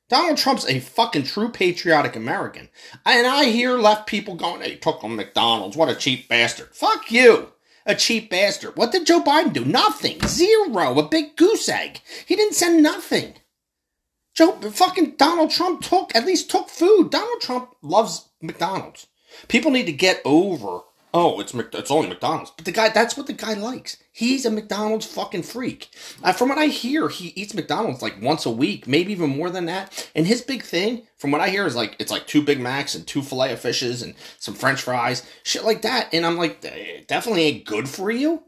[0.09, 2.67] Donald Trump's a fucking true patriotic American.
[3.05, 5.77] And I hear left people going, hey, took on McDonald's.
[5.77, 6.75] What a cheap bastard.
[6.75, 7.53] Fuck you.
[7.85, 8.75] A cheap bastard.
[8.75, 9.63] What did Joe Biden do?
[9.63, 10.19] Nothing.
[10.27, 10.99] Zero.
[10.99, 12.01] A big goose egg.
[12.25, 13.35] He didn't send nothing.
[14.33, 17.09] Joe, fucking Donald Trump took, at least took food.
[17.09, 19.07] Donald Trump loves McDonald's.
[19.47, 20.81] People need to get over
[21.13, 22.51] Oh, it's Mc, it's only McDonald's.
[22.55, 23.97] But the guy, that's what the guy likes.
[24.13, 25.89] He's a McDonald's fucking freak.
[26.23, 29.49] Uh, from what I hear, he eats McDonald's like once a week, maybe even more
[29.49, 30.09] than that.
[30.15, 32.95] And his big thing, from what I hear, is like it's like two Big Macs
[32.95, 36.13] and two filet of fishes and some French fries, shit like that.
[36.13, 38.43] And I'm like, eh, definitely ain't good for you.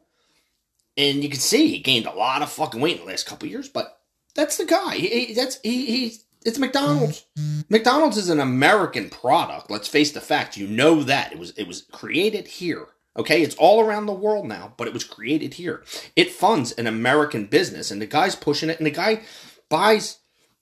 [0.96, 3.50] And you can see he gained a lot of fucking weight in the last couple
[3.50, 4.00] years, but
[4.36, 4.96] that's the guy.
[4.96, 7.26] He, he- that's he, he it's McDonald's.
[7.70, 9.70] McDonald's is an American product.
[9.70, 10.58] Let's face the fact.
[10.58, 11.32] You know that.
[11.32, 12.88] It was it was created here.
[13.16, 15.84] Okay, it's all around the world now, but it was created here.
[16.16, 19.22] It funds an American business, and the guy's pushing it, and the guy
[19.70, 20.20] buys.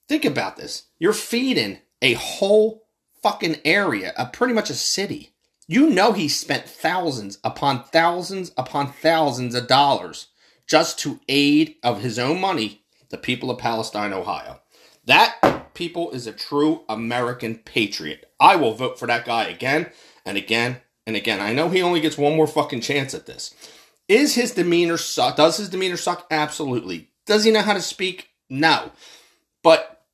[0.08, 0.84] Think about this.
[0.98, 2.84] You're feeding a whole
[3.22, 5.34] fucking area, a pretty much a city.
[5.66, 10.26] You know he spent thousands upon thousands upon thousands of dollars
[10.66, 14.60] just to aid of his own money the people of Palestine, Ohio.
[15.04, 15.38] That
[15.74, 18.30] people is a true American patriot.
[18.40, 19.90] I will vote for that guy again
[20.24, 21.40] and again and again.
[21.40, 23.54] I know he only gets one more fucking chance at this.
[24.08, 25.36] Is his demeanor suck?
[25.36, 26.26] Does his demeanor suck?
[26.30, 27.10] Absolutely.
[27.26, 28.30] Does he know how to speak?
[28.50, 28.92] No.
[29.62, 30.04] But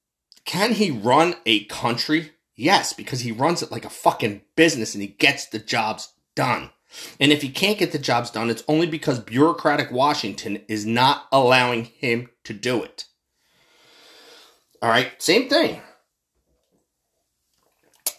[0.44, 2.32] can he run a country?
[2.54, 6.70] Yes, because he runs it like a fucking business and he gets the jobs done.
[7.20, 11.26] And if he can't get the jobs done, it's only because bureaucratic Washington is not
[11.30, 13.04] allowing him to do it.
[14.80, 15.80] All right, same thing.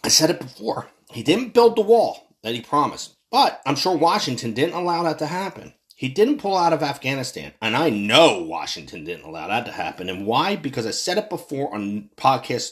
[0.04, 0.88] I said it before.
[1.10, 5.18] He didn't build the wall that he promised, but I'm sure Washington didn't allow that
[5.20, 5.74] to happen.
[5.94, 10.08] He didn't pull out of Afghanistan, and I know Washington didn't allow that to happen.
[10.08, 10.56] And why?
[10.56, 12.70] Because I said it before on podcasts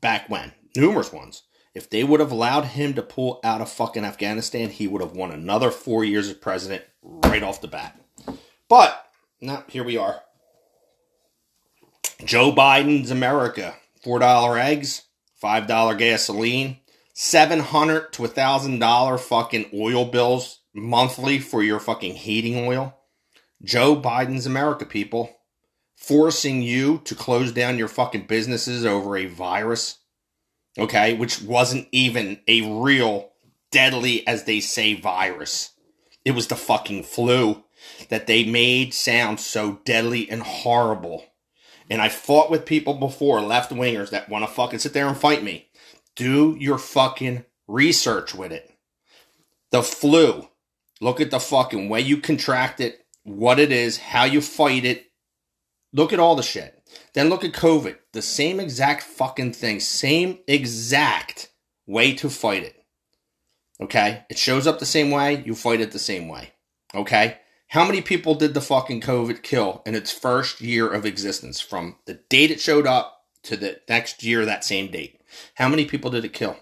[0.00, 1.42] back when, numerous ones.
[1.74, 5.12] If they would have allowed him to pull out of fucking Afghanistan, he would have
[5.12, 8.00] won another four years as president right off the bat.
[8.68, 9.00] But,
[9.40, 10.22] now, here we are.
[12.24, 13.74] Joe Biden's America.
[14.04, 15.02] $4 eggs,
[15.42, 16.78] $5 gasoline,
[17.12, 22.96] 700 to $1,000 fucking oil bills monthly for your fucking heating oil.
[23.62, 25.36] Joe Biden's America, people.
[25.96, 29.98] Forcing you to close down your fucking businesses over a virus.
[30.78, 33.30] Okay, which wasn't even a real
[33.70, 35.72] deadly, as they say, virus.
[36.24, 37.64] It was the fucking flu
[38.08, 41.24] that they made sound so deadly and horrible
[41.88, 45.16] And I fought with people before, left wingers that want to fucking sit there and
[45.16, 45.68] fight me.
[46.16, 48.72] Do your fucking research with it.
[49.70, 50.48] The flu.
[51.00, 55.06] Look at the fucking way you contract it, what it is, how you fight it.
[55.92, 56.82] Look at all the shit.
[57.14, 57.96] Then look at COVID.
[58.12, 59.80] The same exact fucking thing.
[59.80, 61.50] Same exact
[61.86, 62.82] way to fight it.
[63.80, 64.24] Okay?
[64.30, 66.52] It shows up the same way, you fight it the same way.
[66.94, 67.38] Okay?
[67.70, 71.96] How many people did the fucking COVID kill in its first year of existence from
[72.06, 75.20] the date it showed up to the next year, that same date?
[75.54, 76.56] How many people did it kill?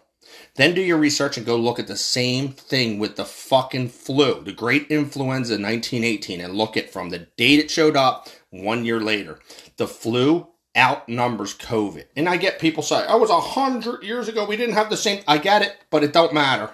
[0.57, 4.43] Then do your research and go look at the same thing with the fucking flu,
[4.43, 8.99] the great influenza 1918, and look at from the date it showed up one year
[8.99, 9.41] later.
[9.77, 12.07] The flu outnumbers COVID.
[12.17, 14.97] And I get people say, I was a hundred years ago, we didn't have the
[14.97, 15.23] same.
[15.29, 16.71] I get it, but it don't matter.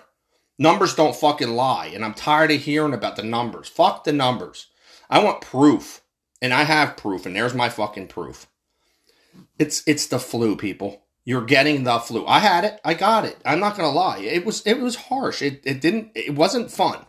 [0.61, 3.67] Numbers don't fucking lie, and I'm tired of hearing about the numbers.
[3.67, 4.67] Fuck the numbers.
[5.09, 6.03] I want proof,
[6.43, 8.47] and I have proof, and there's my fucking proof.
[9.59, 11.03] It's it's the flu, people.
[11.25, 12.27] You're getting the flu.
[12.27, 12.79] I had it.
[12.85, 13.39] I got it.
[13.47, 14.19] I'm not gonna lie.
[14.19, 15.41] It was it was harsh.
[15.41, 16.11] It it didn't.
[16.15, 17.07] It wasn't fun,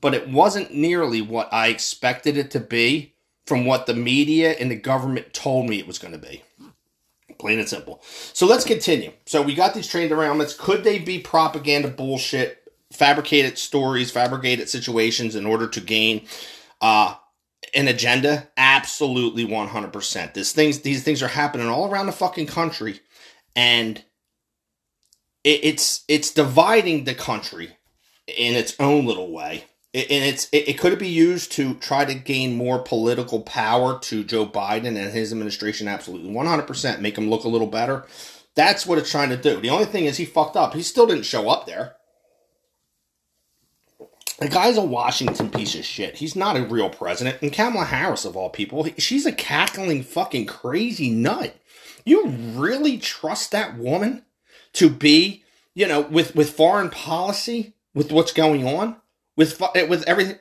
[0.00, 4.70] but it wasn't nearly what I expected it to be from what the media and
[4.70, 6.44] the government told me it was to be.
[7.38, 8.02] Plain and simple.
[8.32, 9.12] So let's continue.
[9.26, 10.56] So we got these trained derailments.
[10.56, 12.63] Could they be propaganda bullshit,
[12.94, 16.26] fabricated stories, fabricated situations in order to gain
[16.80, 17.14] uh,
[17.74, 18.48] an agenda?
[18.56, 20.34] Absolutely, one hundred percent.
[20.34, 23.00] These things, these things are happening all around the fucking country,
[23.56, 23.98] and
[25.42, 27.76] it, it's it's dividing the country
[28.26, 29.64] in its own little way.
[29.92, 34.24] And it's it, it could be used to try to gain more political power to
[34.24, 35.86] Joe Biden and his administration.
[35.86, 38.04] Absolutely, one hundred percent, make him look a little better.
[38.56, 39.60] That's what it's trying to do.
[39.60, 40.74] The only thing is he fucked up.
[40.74, 41.96] He still didn't show up there.
[44.38, 46.16] The guy's a Washington piece of shit.
[46.16, 47.40] He's not a real president.
[47.40, 51.56] And Kamala Harris, of all people, she's a cackling fucking crazy nut.
[52.04, 54.24] You really trust that woman
[54.74, 55.44] to be,
[55.74, 58.96] you know, with with foreign policy, with what's going on,
[59.36, 60.38] with eh, with everything?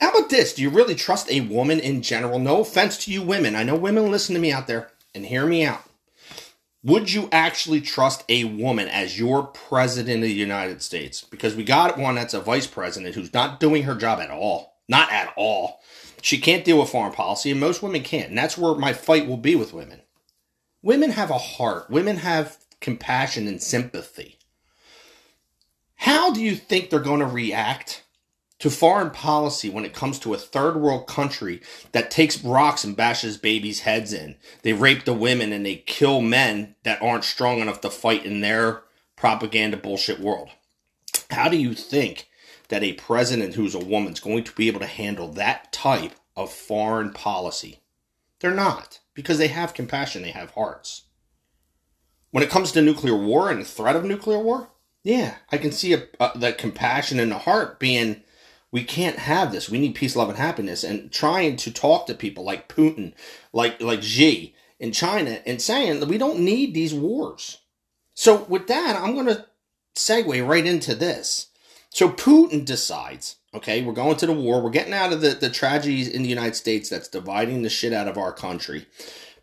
[0.00, 0.54] How about this?
[0.54, 2.38] Do you really trust a woman in general?
[2.38, 3.54] No offense to you women.
[3.54, 5.82] I know women listen to me out there and hear me out.
[6.82, 11.22] Would you actually trust a woman as your president of the United States?
[11.22, 14.78] Because we got one that's a vice president who's not doing her job at all.
[14.88, 15.80] Not at all.
[16.22, 18.30] She can't deal with foreign policy, and most women can't.
[18.30, 20.00] And that's where my fight will be with women.
[20.82, 24.38] Women have a heart, women have compassion and sympathy.
[25.96, 28.04] How do you think they're going to react
[28.60, 31.60] to foreign policy when it comes to a third world country
[31.92, 34.36] that takes rocks and bashes babies' heads in.
[34.62, 38.40] They rape the women and they kill men that aren't strong enough to fight in
[38.40, 38.82] their
[39.16, 40.50] propaganda bullshit world.
[41.30, 42.28] How do you think
[42.68, 46.12] that a president who's a woman is going to be able to handle that type
[46.36, 47.80] of foreign policy?
[48.40, 51.04] They're not because they have compassion, they have hearts.
[52.30, 54.68] When it comes to nuclear war and the threat of nuclear war,
[55.02, 58.22] yeah, I can see a, that compassion in the heart being
[58.72, 59.68] we can't have this.
[59.68, 60.84] We need peace, love, and happiness.
[60.84, 63.14] And trying to talk to people like Putin,
[63.52, 67.58] like like Xi in China, and saying that we don't need these wars.
[68.14, 69.46] So with that, I'm going to
[69.96, 71.48] segue right into this.
[71.90, 74.62] So Putin decides, okay, we're going to the war.
[74.62, 77.92] We're getting out of the, the tragedies in the United States that's dividing the shit
[77.92, 78.86] out of our country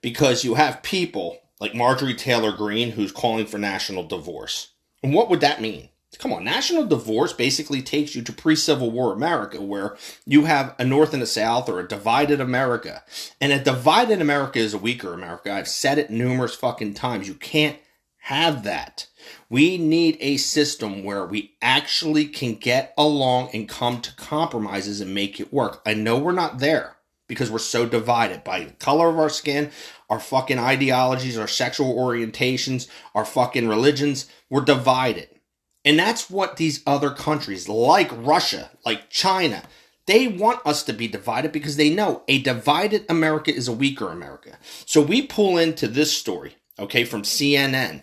[0.01, 4.69] because you have people like Marjorie Taylor Greene who's calling for national divorce.
[5.03, 5.89] And what would that mean?
[6.17, 10.75] Come on, national divorce basically takes you to pre Civil War America, where you have
[10.79, 13.03] a North and a South or a divided America.
[13.39, 15.51] And a divided America is a weaker America.
[15.51, 17.27] I've said it numerous fucking times.
[17.27, 17.77] You can't
[18.27, 19.07] have that.
[19.49, 25.13] We need a system where we actually can get along and come to compromises and
[25.13, 25.81] make it work.
[25.85, 29.71] I know we're not there because we're so divided by the color of our skin,
[30.09, 34.29] our fucking ideologies, our sexual orientations, our fucking religions.
[34.49, 35.29] We're divided.
[35.87, 39.63] And that's what these other countries, like Russia, like China,
[40.05, 44.09] they want us to be divided because they know a divided America is a weaker
[44.09, 44.57] America.
[44.85, 48.01] So we pull into this story, okay, from CNN.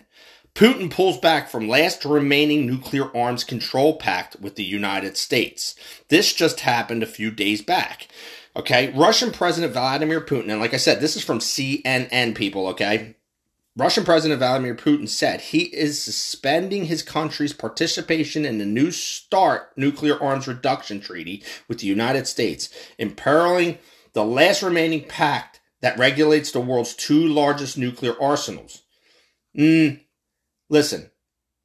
[0.55, 5.75] Putin pulls back from last remaining nuclear arms control pact with the United States.
[6.07, 8.07] This just happened a few days back.
[8.55, 13.15] Okay, Russian President Vladimir Putin, and like I said, this is from CNN people, okay?
[13.77, 19.77] Russian President Vladimir Putin said he is suspending his country's participation in the New START
[19.77, 23.77] nuclear arms reduction treaty with the United States, imperiling
[24.13, 28.83] the last remaining pact that regulates the world's two largest nuclear arsenals.
[29.57, 29.99] Mm,
[30.69, 31.11] listen,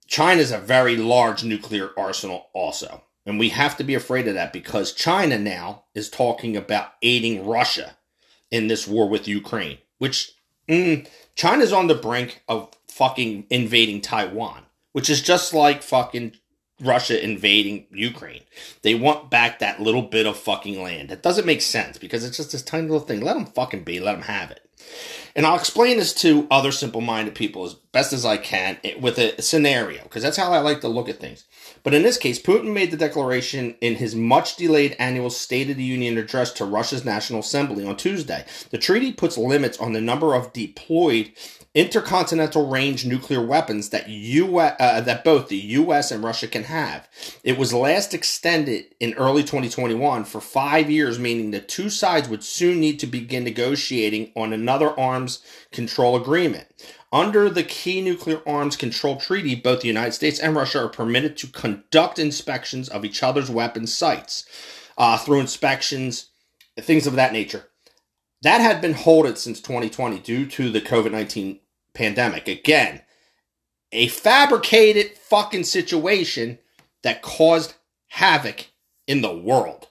[0.08, 3.04] China's a very large nuclear arsenal also.
[3.24, 7.46] And we have to be afraid of that because China now is talking about aiding
[7.46, 7.96] Russia
[8.50, 10.32] in this war with Ukraine, which
[10.70, 14.62] Mm, China's on the brink of fucking invading Taiwan,
[14.92, 16.32] which is just like fucking
[16.80, 18.42] Russia invading Ukraine.
[18.82, 21.10] They want back that little bit of fucking land.
[21.10, 23.20] That doesn't make sense because it's just this tiny little thing.
[23.20, 24.00] Let them fucking be.
[24.00, 24.66] Let them have it.
[25.36, 29.18] And I'll explain this to other simple minded people as best as I can with
[29.18, 31.44] a scenario, because that's how I like to look at things.
[31.82, 35.76] But in this case, Putin made the declaration in his much delayed annual State of
[35.76, 38.44] the Union address to Russia's National Assembly on Tuesday.
[38.70, 41.32] The treaty puts limits on the number of deployed
[41.74, 47.08] intercontinental range nuclear weapons that US, uh, that both the US and Russia can have.
[47.44, 52.42] It was last extended in early 2021 for 5 years meaning the two sides would
[52.42, 56.66] soon need to begin negotiating on another arms control agreement.
[57.12, 61.36] Under the key nuclear arms control treaty, both the United States and Russia are permitted
[61.38, 64.44] to conduct inspections of each other's weapons sites
[64.96, 66.30] uh, through inspections,
[66.78, 67.69] things of that nature.
[68.42, 71.60] That had been halted since 2020 due to the COVID 19
[71.92, 72.48] pandemic.
[72.48, 73.02] Again,
[73.92, 76.58] a fabricated fucking situation
[77.02, 77.74] that caused
[78.08, 78.66] havoc
[79.06, 79.88] in the world.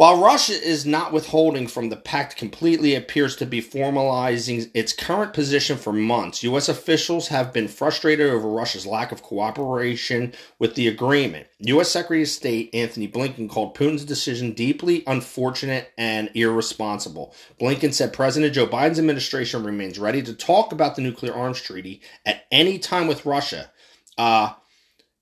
[0.00, 5.34] While Russia is not withholding from the pact completely, appears to be formalizing its current
[5.34, 6.42] position for months.
[6.42, 6.70] U.S.
[6.70, 11.48] officials have been frustrated over Russia's lack of cooperation with the agreement.
[11.58, 11.90] U.S.
[11.90, 17.34] Secretary of State Antony Blinken called Putin's decision deeply unfortunate and irresponsible.
[17.60, 22.00] Blinken said President Joe Biden's administration remains ready to talk about the nuclear arms treaty
[22.24, 23.70] at any time with Russia,
[24.16, 24.54] uh,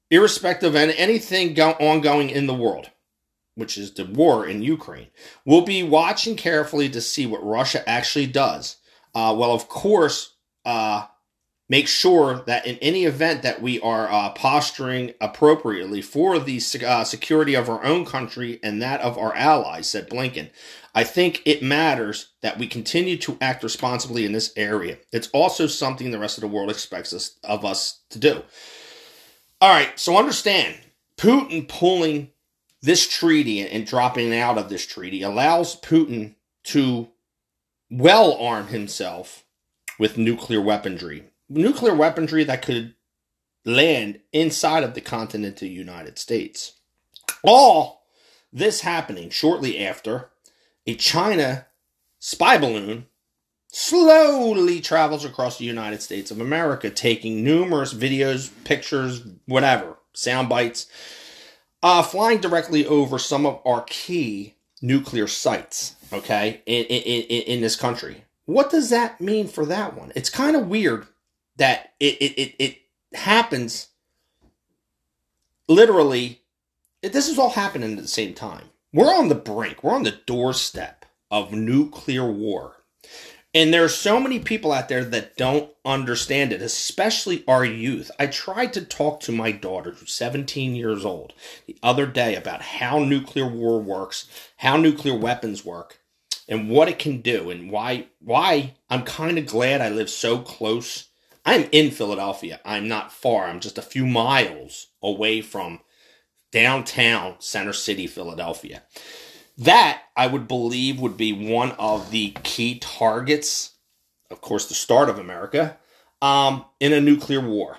[0.08, 2.90] irrespective of anything go- ongoing in the world
[3.58, 5.08] which is the war in Ukraine.
[5.44, 8.76] We'll be watching carefully to see what Russia actually does.
[9.12, 11.06] Uh, well, of course, uh,
[11.68, 17.02] make sure that in any event that we are uh, posturing appropriately for the uh,
[17.02, 20.50] security of our own country and that of our allies, said Blinken.
[20.94, 24.98] I think it matters that we continue to act responsibly in this area.
[25.12, 28.44] It's also something the rest of the world expects us of us to do.
[29.60, 30.76] All right, so understand
[31.16, 32.30] Putin pulling
[32.82, 37.08] this treaty and dropping out of this treaty allows Putin to
[37.90, 39.44] well arm himself
[39.98, 41.24] with nuclear weaponry.
[41.48, 42.94] Nuclear weaponry that could
[43.64, 46.74] land inside of the continental United States.
[47.42, 48.02] All
[48.52, 50.30] this happening shortly after
[50.86, 51.66] a China
[52.18, 53.06] spy balloon
[53.70, 60.86] slowly travels across the United States of America, taking numerous videos, pictures, whatever, sound bites
[61.82, 67.76] uh, flying directly over some of our key nuclear sites, okay, in, in, in, this
[67.76, 68.24] country.
[68.46, 70.12] What does that mean for that one?
[70.14, 71.06] It's kind of weird
[71.56, 72.78] that it, it, it, it
[73.14, 73.88] happens
[75.68, 76.42] literally,
[77.02, 78.70] it, this is all happening at the same time.
[78.92, 82.77] We're on the brink, we're on the doorstep of nuclear war.
[83.54, 88.10] And there are so many people out there that don't understand it, especially our youth.
[88.18, 91.32] I tried to talk to my daughter, who's 17 years old,
[91.66, 94.28] the other day about how nuclear war works,
[94.58, 95.98] how nuclear weapons work,
[96.46, 100.38] and what it can do, and why why I'm kind of glad I live so
[100.38, 101.08] close.
[101.44, 102.60] I'm in Philadelphia.
[102.66, 103.46] I'm not far.
[103.46, 105.80] I'm just a few miles away from
[106.52, 108.82] downtown Center City, Philadelphia.
[109.58, 113.72] That I would believe would be one of the key targets,
[114.30, 115.76] of course, the start of America,
[116.22, 117.78] um, in a nuclear war.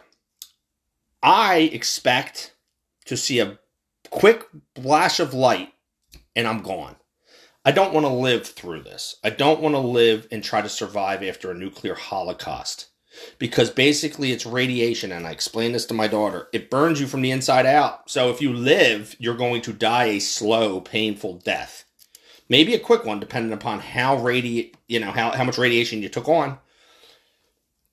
[1.24, 2.54] I expect
[3.06, 3.60] to see a
[4.10, 5.74] quick flash of light
[6.36, 6.98] and I'm gone.
[7.64, 9.16] I don't want to live through this.
[9.24, 12.89] I don't want to live and try to survive after a nuclear holocaust
[13.38, 16.48] because basically it's radiation and i explain this to my daughter.
[16.54, 18.10] It burns you from the inside out.
[18.10, 21.86] So if you live you're going to die a slow painful death.
[22.48, 26.10] Maybe a quick one depending upon how radi you know how, how much radiation you
[26.10, 26.60] took on.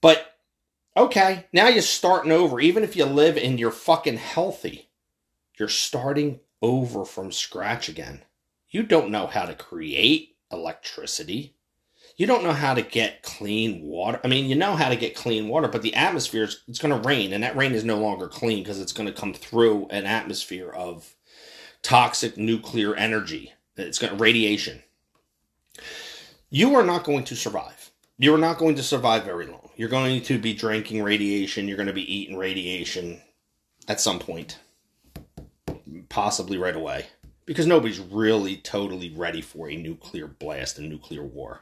[0.01, 0.39] But
[0.97, 2.61] okay now you're starting over.
[2.61, 4.87] Even if you live and you're fucking healthy
[5.59, 8.23] you're starting over from scratch again.
[8.71, 11.56] You don't know how to create electricity
[12.17, 14.21] you don't know how to get clean water.
[14.25, 16.95] I mean, you know how to get clean water, but the atmosphere is it's going
[16.95, 19.87] to rain, and that rain is no longer clean because it's going to come through
[19.91, 21.15] an atmosphere of
[21.83, 23.53] toxic nuclear energy.
[23.77, 24.83] It's got radiation.
[26.49, 27.91] You are not going to survive.
[28.19, 29.69] You are not going to survive very long.
[29.77, 31.69] You're going to be drinking radiation.
[31.69, 33.21] You're going to be eating radiation
[33.89, 34.59] at some point,
[36.09, 37.07] possibly right away,
[37.45, 41.61] because nobody's really totally ready for a nuclear blast and nuclear war.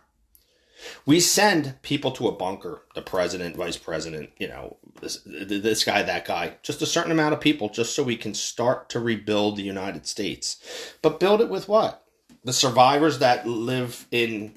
[1.06, 6.02] We send people to a bunker, the president, vice president, you know, this, this guy,
[6.02, 9.56] that guy, just a certain amount of people, just so we can start to rebuild
[9.56, 10.56] the United States.
[11.02, 12.04] But build it with what?
[12.44, 14.54] The survivors that live in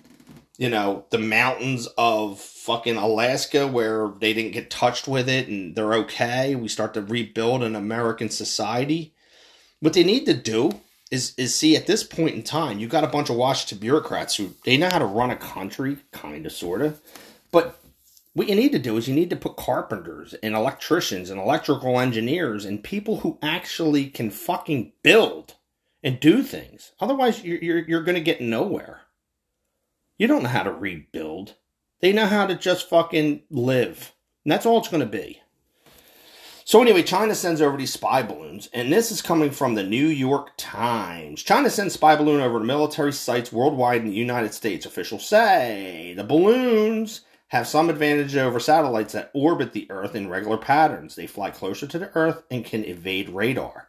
[0.57, 5.75] you know, the mountains of fucking Alaska where they didn't get touched with it and
[5.75, 6.55] they're okay.
[6.55, 9.13] We start to rebuild an American society.
[9.79, 10.81] What they need to do
[11.11, 14.35] is is see at this point in time, you got a bunch of Washington bureaucrats
[14.35, 16.99] who they know how to run a country, kind of, sort of.
[17.51, 17.79] But
[18.33, 21.99] what you need to do is you need to put carpenters and electricians and electrical
[21.99, 25.55] engineers and people who actually can fucking build
[26.03, 26.91] and do things.
[26.99, 29.01] Otherwise, you're you're, you're going to get nowhere.
[30.17, 31.55] You don't know how to rebuild.
[32.01, 34.13] They know how to just fucking live.
[34.43, 35.41] And that's all it's going to be.
[36.67, 40.07] So anyway, China sends over these spy balloons, and this is coming from the New
[40.07, 41.41] York Times.
[41.41, 44.85] China sends spy balloon over to military sites worldwide in the United States.
[44.85, 50.57] Officials say the balloons have some advantage over satellites that orbit the Earth in regular
[50.57, 51.15] patterns.
[51.15, 53.87] They fly closer to the Earth and can evade radar.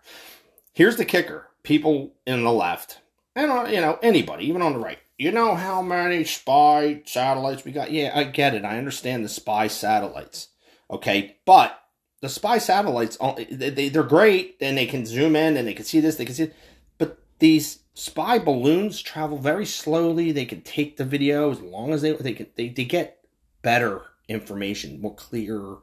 [0.72, 3.00] Here's the kicker: people in the left,
[3.34, 5.00] and uh, you know anybody, even on the right.
[5.16, 7.90] You know how many spy satellites we got?
[7.90, 8.64] Yeah, I get it.
[8.64, 10.50] I understand the spy satellites.
[10.92, 11.82] Okay, but
[12.20, 15.84] the spy satellites uh, they, they're great and they can zoom in and they can
[15.84, 16.56] see this they can see it.
[16.98, 22.02] but these spy balloons travel very slowly they can take the video as long as
[22.02, 23.24] they they can they, they get
[23.62, 25.76] better information more clear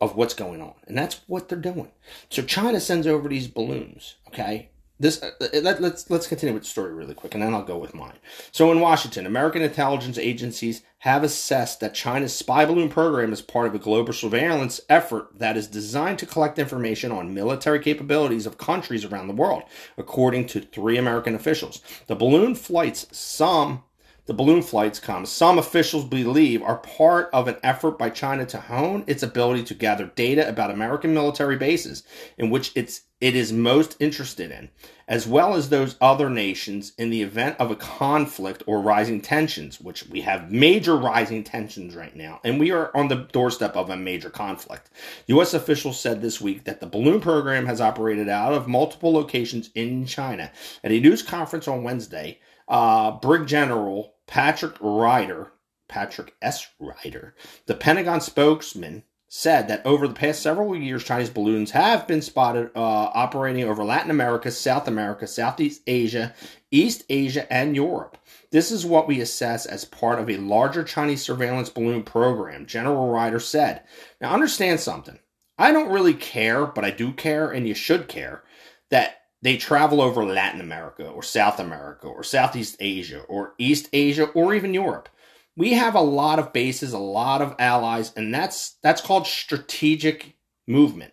[0.00, 1.90] of what's going on and that's what they're doing
[2.28, 4.70] so china sends over these balloons okay
[5.00, 5.30] this uh,
[5.62, 8.18] let, let's let's continue with the story really quick and then I'll go with mine.
[8.52, 13.66] So in Washington, American intelligence agencies have assessed that China's spy balloon program is part
[13.66, 18.56] of a global surveillance effort that is designed to collect information on military capabilities of
[18.56, 19.64] countries around the world,
[19.98, 21.80] according to three American officials.
[22.06, 23.82] The balloon flights some
[24.26, 28.58] the balloon flights come, some officials believe are part of an effort by China to
[28.58, 32.04] hone its ability to gather data about American military bases
[32.38, 34.68] in which it's it is most interested in,
[35.08, 39.80] as well as those other nations in the event of a conflict or rising tensions,
[39.80, 43.88] which we have major rising tensions right now, and we are on the doorstep of
[43.88, 44.90] a major conflict.
[45.28, 45.54] U.S.
[45.54, 50.04] officials said this week that the balloon program has operated out of multiple locations in
[50.04, 50.50] China.
[50.82, 55.52] At a news conference on Wednesday, uh, Brig General Patrick Ryder,
[55.88, 56.66] Patrick S.
[56.78, 57.34] Ryder,
[57.66, 62.70] the Pentagon spokesman, said that over the past several years, Chinese balloons have been spotted
[62.76, 66.32] uh, operating over Latin America, South America, Southeast Asia,
[66.70, 68.16] East Asia, and Europe.
[68.52, 73.08] This is what we assess as part of a larger Chinese surveillance balloon program, General
[73.08, 73.82] Ryder said.
[74.20, 75.18] Now, understand something.
[75.58, 78.44] I don't really care, but I do care, and you should care,
[78.90, 84.24] that they travel over Latin America or South America or Southeast Asia or East Asia
[84.24, 85.08] or even Europe
[85.56, 90.36] we have a lot of bases, a lot of allies, and that's that's called strategic
[90.66, 91.12] movement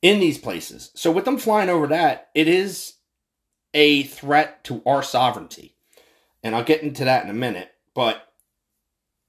[0.00, 0.90] in these places.
[0.94, 2.94] So with them flying over that, it is
[3.74, 5.76] a threat to our sovereignty.
[6.42, 8.31] And I'll get into that in a minute, but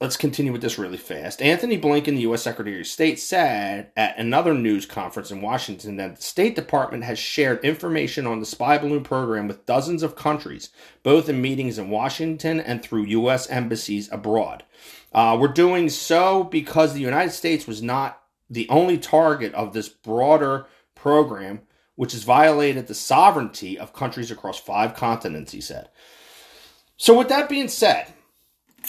[0.00, 1.40] let's continue with this really fast.
[1.40, 2.42] Antony Blinken, the U.S.
[2.42, 7.18] Secretary of State, said at another news conference in Washington that the State Department has
[7.18, 10.70] shared information on the spy balloon program with dozens of countries,
[11.02, 13.48] both in meetings in Washington and through U.S.
[13.48, 14.64] embassies abroad.
[15.12, 18.20] Uh, we're doing so because the United States was not
[18.50, 21.62] the only target of this broader program,
[21.94, 25.88] which has violated the sovereignty of countries across five continents, he said.
[26.96, 28.12] So, with that being said,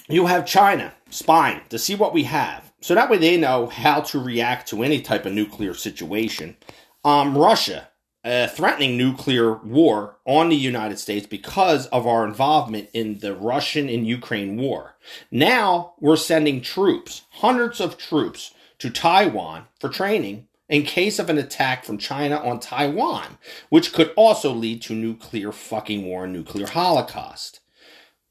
[0.08, 2.72] you have China spying to see what we have.
[2.82, 6.58] So that way they know how to react to any type of nuclear situation.
[7.04, 7.90] Um, Russia
[8.26, 13.88] uh, threatening nuclear war on the United States because of our involvement in the Russian
[13.88, 14.96] and Ukraine war.
[15.30, 21.38] Now we're sending troops, hundreds of troops, to Taiwan for training in case of an
[21.38, 23.38] attack from China on Taiwan,
[23.70, 27.60] which could also lead to nuclear fucking war and nuclear holocaust.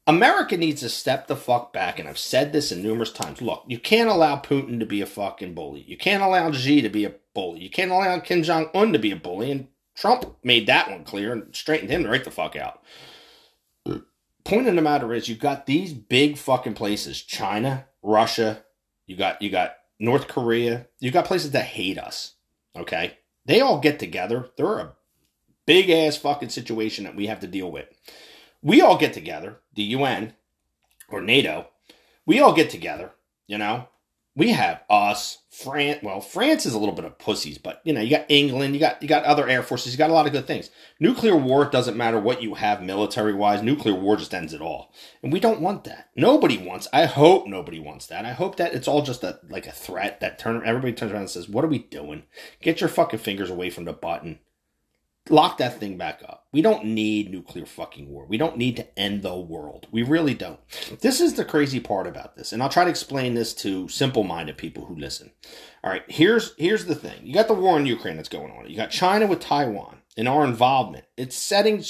[0.07, 3.41] America needs to step the fuck back, and I've said this in numerous times.
[3.41, 5.83] Look, you can't allow Putin to be a fucking bully.
[5.87, 7.61] You can't allow Xi to be a bully.
[7.61, 11.05] You can't allow Kim Jong Un to be a bully, and Trump made that one
[11.05, 12.83] clear and straightened him right the fuck out.
[14.43, 18.63] Point of the matter is, you've got these big fucking places: China, Russia.
[19.07, 20.85] You got you got North Korea.
[20.99, 22.35] You got places that hate us.
[22.77, 24.49] Okay, they all get together.
[24.55, 24.93] They're a
[25.65, 27.87] big ass fucking situation that we have to deal with
[28.65, 30.33] we all get together, the UN
[31.07, 31.67] or NATO,
[32.25, 33.11] we all get together,
[33.47, 33.87] you know.
[34.37, 35.99] We have us, France.
[36.03, 38.81] Well, France is a little bit of pussies, but you know, you got England, you
[38.81, 40.71] got you got other air forces, you got a lot of good things.
[40.99, 43.61] Nuclear war doesn't matter what you have military wise.
[43.61, 44.91] Nuclear war just ends it all,
[45.23, 46.09] and we don't want that.
[46.17, 46.89] Nobody wants.
[46.91, 48.25] I hope nobody wants that.
[48.25, 51.21] I hope that it's all just a like a threat that turn everybody turns around
[51.21, 52.23] and says, "What are we doing?
[52.61, 54.39] Get your fucking fingers away from the button."
[55.29, 56.45] Lock that thing back up.
[56.51, 58.25] We don't need nuclear fucking war.
[58.27, 59.87] We don't need to end the world.
[59.91, 60.59] We really don't.
[61.01, 64.57] This is the crazy part about this, and I'll try to explain this to simple-minded
[64.57, 65.31] people who listen.
[65.83, 67.19] All right, here's here's the thing.
[67.23, 68.69] You got the war in Ukraine that's going on.
[68.69, 71.05] You got China with Taiwan and our involvement.
[71.17, 71.83] It's setting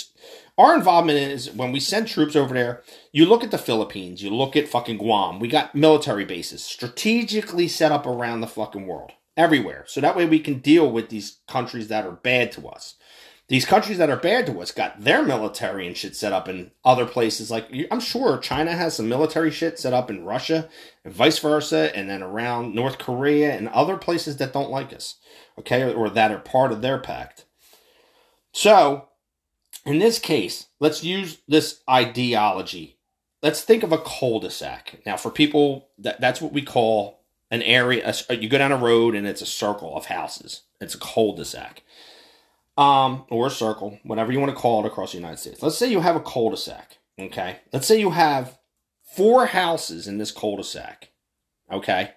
[0.58, 2.84] our involvement is when we send troops over there.
[3.12, 4.24] You look at the Philippines.
[4.24, 5.40] You look at fucking Guam.
[5.40, 9.84] We got military bases strategically set up around the fucking world, everywhere.
[9.88, 12.96] So that way we can deal with these countries that are bad to us
[13.48, 16.72] these countries that are bad to us got their military and shit set up in
[16.84, 17.52] other places.
[17.52, 20.68] Like I'm sure China has some military shit set up in Russia
[21.04, 25.16] and vice versa, and then around North Korea and other places that don't like us,
[25.60, 27.46] okay, or that are part of their pact.
[28.52, 29.10] So,
[29.86, 32.98] in this case, let's use this ideology.
[33.44, 35.02] Let's think of a cul-de-sac.
[35.06, 37.20] Now, for people, that that's what we call
[37.52, 38.12] an area.
[38.32, 40.64] You go down a road and it's a circle of houses.
[40.82, 41.84] It's a cul-de-sac
[42.78, 45.62] um, or a circle, whatever you want to call it across the United States.
[45.62, 47.60] Let's say you have a cul-de-sac, okay?
[47.72, 48.58] Let's say you have
[49.16, 51.10] four houses in this cul-de-sac,
[51.72, 52.12] okay?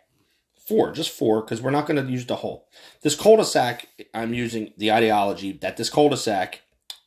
[0.66, 2.68] Four, just four, because we're not going to use the whole.
[3.02, 6.62] This cul-de-sac, I'm using the ideology that this cul-de-sac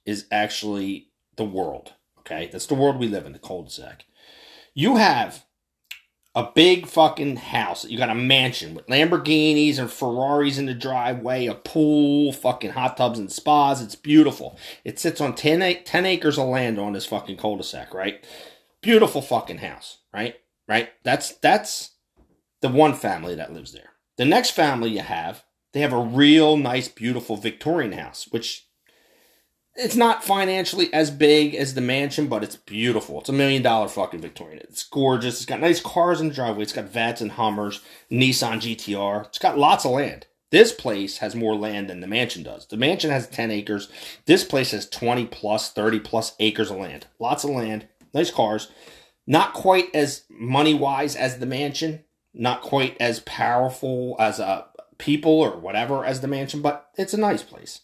[0.06, 2.49] is actually the world, okay?
[2.52, 4.06] That's the world we live in, the cul-de-sac.
[4.74, 5.45] You have
[6.34, 7.86] a big fucking house.
[7.86, 12.98] You got a mansion with Lamborghinis and Ferraris in the driveway, a pool, fucking hot
[12.98, 13.82] tubs and spas.
[13.82, 14.58] It's beautiful.
[14.86, 18.26] It sits on 10, 10 acres of land on this fucking cul-de-sac, right?
[18.82, 20.36] Beautiful fucking house, right?
[20.68, 20.90] Right?
[21.04, 21.96] That's that's
[22.62, 23.90] the one family that lives there.
[24.18, 28.68] The next family you have, they have a real nice, beautiful Victorian house, which
[29.76, 33.20] it's not financially as big as the mansion, but it's beautiful.
[33.20, 34.60] It's a million dollar fucking Victorian.
[34.60, 35.36] It's gorgeous.
[35.36, 36.64] It's got nice cars in the driveway.
[36.64, 39.28] It's got Vettes and Hummers, Nissan GTR.
[39.28, 40.28] It's got lots of land.
[40.52, 42.68] This place has more land than the mansion does.
[42.68, 43.88] The mansion has 10 acres.
[44.26, 47.08] This place has 20 plus, 30 plus acres of land.
[47.20, 48.70] Lots of land, nice cars.
[49.26, 52.04] Not quite as money wise as the mansion,
[52.34, 54.66] not quite as powerful as a
[54.98, 57.80] people or whatever as the mansion, but it's a nice place.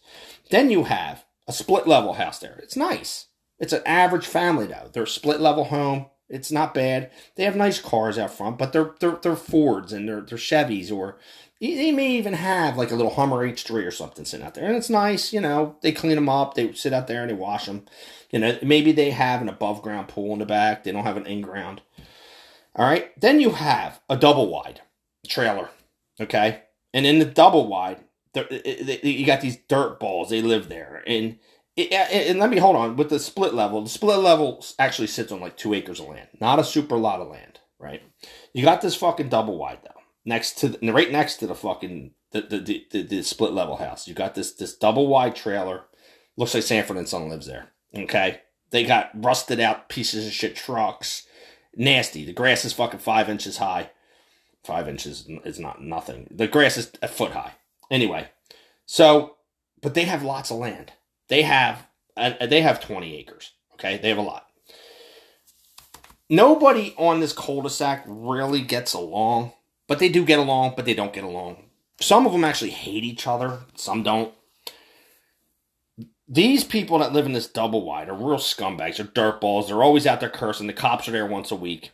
[0.50, 2.60] Then you have a split level house there.
[2.62, 3.26] It's nice.
[3.58, 4.90] It's an average family though.
[4.92, 6.06] They're split level home.
[6.28, 7.10] It's not bad.
[7.36, 10.92] They have nice cars out front, but they're they're, they're Fords and they're they're Chevys
[10.92, 11.18] or
[11.60, 14.76] they may even have like a little Hummer H3 or something sitting out there, and
[14.76, 15.32] it's nice.
[15.32, 16.54] You know, they clean them up.
[16.54, 17.86] They sit out there and they wash them.
[18.30, 20.84] You know, maybe they have an above ground pool in the back.
[20.84, 21.80] They don't have an in ground.
[22.76, 23.18] All right.
[23.20, 24.82] Then you have a double wide
[25.26, 25.70] trailer.
[26.20, 30.30] Okay, and in the double wide, you got these dirt balls.
[30.30, 31.38] They live there, and
[31.76, 33.82] and let me hold on with the split level.
[33.82, 37.20] The split level actually sits on like two acres of land, not a super lot
[37.20, 38.02] of land, right?
[38.52, 42.12] You got this fucking double wide though, next to the, right next to the fucking
[42.32, 44.08] the the, the, the split level house.
[44.08, 45.84] You got this this double wide trailer.
[46.36, 47.68] Looks like Sanford and Son lives there.
[47.96, 51.26] Okay, they got rusted out pieces of shit trucks.
[51.76, 52.24] Nasty.
[52.24, 53.90] The grass is fucking five inches high.
[54.64, 56.26] Five inches is not nothing.
[56.30, 57.52] The grass is a foot high.
[57.90, 58.28] Anyway,
[58.86, 59.36] so
[59.80, 60.92] but they have lots of land.
[61.28, 61.86] They have
[62.16, 63.52] uh, they have 20 acres.
[63.74, 64.46] Okay, they have a lot.
[66.28, 69.52] Nobody on this cul-de-sac really gets along,
[69.86, 71.64] but they do get along, but they don't get along.
[72.00, 74.34] Some of them actually hate each other, some don't.
[76.28, 78.98] These people that live in this double wide are real scumbags.
[78.98, 79.68] They're dirtballs.
[79.68, 80.66] They're always out there cursing.
[80.66, 81.92] The cops are there once a week.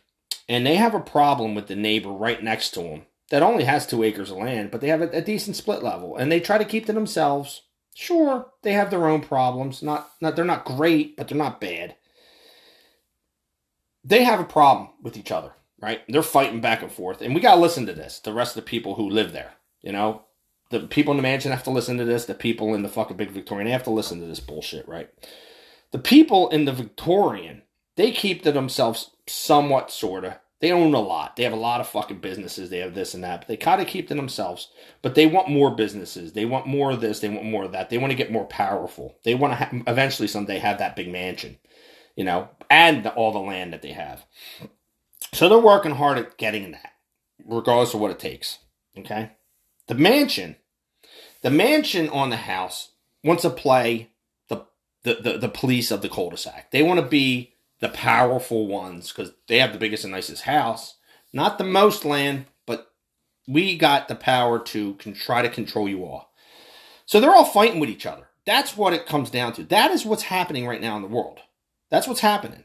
[0.49, 3.87] And they have a problem with the neighbor right next to them that only has
[3.87, 6.57] two acres of land, but they have a, a, decent split level, and they try
[6.57, 7.63] to keep to themselves.
[7.95, 9.81] Sure, they have their own problems.
[9.81, 11.95] Not, not they're not great, but they're not bad.
[14.03, 16.01] They have a problem with each other, right?
[16.07, 18.19] They're fighting back and forth, and we gotta listen to this.
[18.19, 20.23] The rest of the people who live there, you know,
[20.69, 22.25] the people in the mansion have to listen to this.
[22.25, 25.09] The people in the fucking big Victorian they have to listen to this bullshit, right?
[25.91, 27.63] The people in the Victorian
[27.95, 31.35] they keep to themselves somewhat, sorta they own a lot.
[31.35, 32.69] They have a lot of fucking businesses.
[32.69, 33.41] They have this and that.
[33.41, 34.69] But they kind of keep to themselves.
[35.01, 36.33] But they want more businesses.
[36.33, 37.19] They want more of this.
[37.19, 37.89] They want more of that.
[37.89, 39.17] They want to get more powerful.
[39.23, 41.57] They want to ha- eventually someday have that big mansion,
[42.15, 44.25] you know, and the, all the land that they have.
[45.33, 46.93] So they're working hard at getting that,
[47.45, 48.59] regardless of what it takes.
[48.97, 49.31] Okay.
[49.87, 50.55] The mansion,
[51.41, 52.91] the mansion on the house
[53.25, 54.11] wants to play
[54.47, 54.65] the
[55.03, 56.71] the, the, the police of the cul-de-sac.
[56.71, 60.95] They want to be the powerful ones because they have the biggest and nicest house.
[61.33, 62.91] Not the most land, but
[63.47, 66.31] we got the power to try to control you all.
[67.05, 68.27] So they're all fighting with each other.
[68.45, 69.63] That's what it comes down to.
[69.63, 71.39] That is what's happening right now in the world.
[71.89, 72.63] That's what's happening.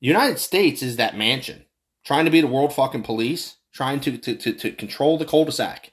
[0.00, 1.66] United States is that mansion
[2.04, 5.92] trying to be the world fucking police, trying to, to, to, to control the cul-de-sac.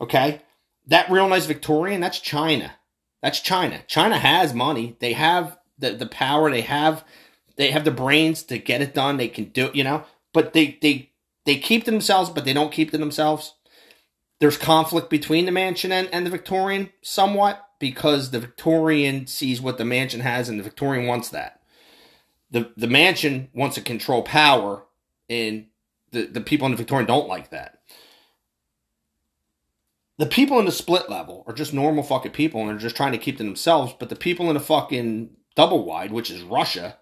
[0.00, 0.42] Okay?
[0.86, 2.74] That real nice Victorian, that's China.
[3.22, 3.82] That's China.
[3.86, 4.96] China has money.
[5.00, 6.50] They have the, the power.
[6.50, 7.04] They have
[7.56, 9.16] they have the brains to get it done.
[9.16, 11.10] They can do it, you know, but they they
[11.44, 13.54] they keep to themselves, but they don't keep to themselves.
[14.40, 19.78] There's conflict between the mansion and, and the Victorian somewhat because the Victorian sees what
[19.78, 21.60] the mansion has and the Victorian wants that.
[22.50, 24.84] The the mansion wants to control power
[25.28, 25.66] and
[26.10, 27.80] the, the people in the Victorian don't like that.
[30.16, 33.12] The people in the split level are just normal fucking people and they're just trying
[33.12, 36.98] to keep to themselves, but the people in the fucking double wide, which is Russia,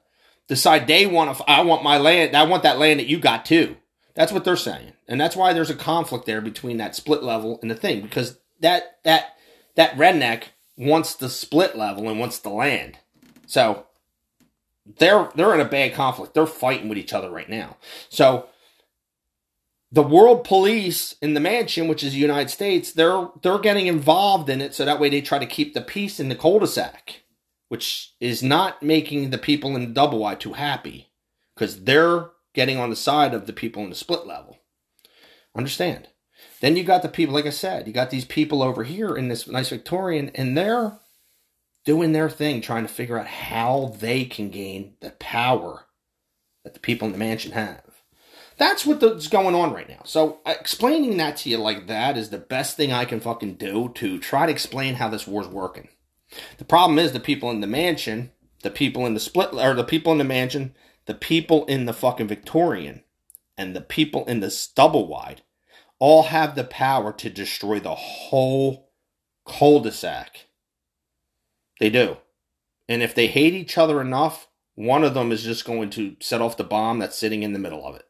[0.52, 3.44] decide they want to I want my land, I want that land that you got
[3.46, 3.76] too.
[4.14, 4.92] That's what they're saying.
[5.08, 8.38] And that's why there's a conflict there between that split level and the thing because
[8.60, 9.36] that that
[9.76, 10.44] that redneck
[10.76, 12.98] wants the split level and wants the land.
[13.46, 13.86] So
[14.98, 16.34] they're they're in a bad conflict.
[16.34, 17.78] They're fighting with each other right now.
[18.10, 18.48] So
[19.90, 24.50] the world police in the mansion, which is the United States, they're they're getting involved
[24.50, 27.21] in it so that way they try to keep the peace in the cul-de-sac,
[27.72, 31.10] which is not making the people in the double wide too happy
[31.54, 34.58] because they're getting on the side of the people in the split level.
[35.56, 36.08] Understand?
[36.60, 39.28] Then you got the people, like I said, you got these people over here in
[39.28, 40.98] this nice Victorian, and they're
[41.86, 45.86] doing their thing, trying to figure out how they can gain the power
[46.64, 48.02] that the people in the mansion have.
[48.58, 50.02] That's what's going on right now.
[50.04, 53.54] So uh, explaining that to you like that is the best thing I can fucking
[53.54, 55.88] do to try to explain how this war's working.
[56.58, 59.84] The problem is the people in the mansion, the people in the split, or the
[59.84, 60.74] people in the mansion,
[61.06, 63.02] the people in the fucking Victorian,
[63.58, 65.42] and the people in the double wide
[65.98, 68.90] all have the power to destroy the whole
[69.46, 70.46] cul-de-sac.
[71.78, 72.16] They do.
[72.88, 76.40] And if they hate each other enough, one of them is just going to set
[76.40, 78.06] off the bomb that's sitting in the middle of it.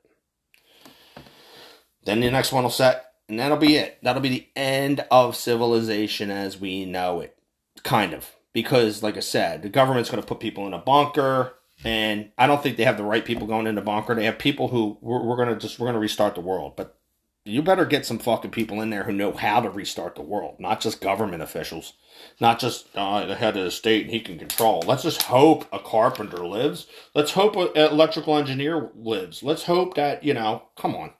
[2.04, 3.98] Then the next one will set, and that'll be it.
[4.02, 7.36] That'll be the end of civilization as we know it.
[7.82, 8.30] Kind of.
[8.52, 11.54] Because, like I said, the government's going to put people in a bunker,
[11.84, 14.14] and I don't think they have the right people going in the bunker.
[14.14, 16.74] They have people who we're, we're going to just we're going to restart the world,
[16.76, 16.98] but
[17.44, 20.60] you better get some fucking people in there who know how to restart the world,
[20.60, 21.94] not just government officials,
[22.40, 24.82] not just uh, the head of the state and he can control.
[24.86, 26.86] Let's just hope a carpenter lives.
[27.14, 29.42] Let's hope an electrical engineer lives.
[29.42, 30.64] Let's hope that you know.
[30.76, 31.14] Come on,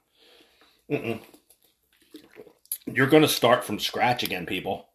[0.89, 1.19] Mm-mm.
[2.85, 4.87] you're going to start from scratch again, people.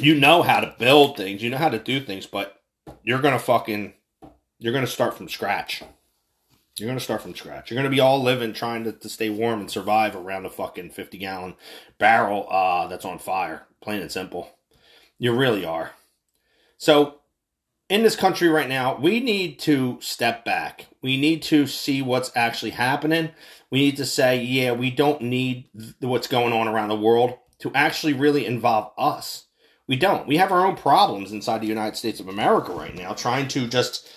[0.00, 2.60] You know how to build things, you know how to do things, but
[3.02, 3.94] you're to fucking
[4.58, 5.82] you're to start from scratch.
[6.76, 7.70] You're to start from scratch.
[7.70, 10.90] You're to be all living trying to, to stay warm and survive around a fucking
[10.90, 11.54] 50 gallon
[11.98, 13.66] barrel uh, that's on fire.
[13.80, 14.50] Plain and simple.
[15.18, 15.92] You really are.
[16.76, 17.16] So,
[17.88, 20.86] in this country right now, we need to step back.
[21.00, 23.30] We need to see what's actually happening.
[23.70, 25.70] We need to say, yeah, we don't need
[26.00, 29.46] what's going on around the world to actually really involve us.
[29.86, 30.26] We don't.
[30.26, 33.66] We have our own problems inside the United States of America right now, trying to
[33.66, 34.08] just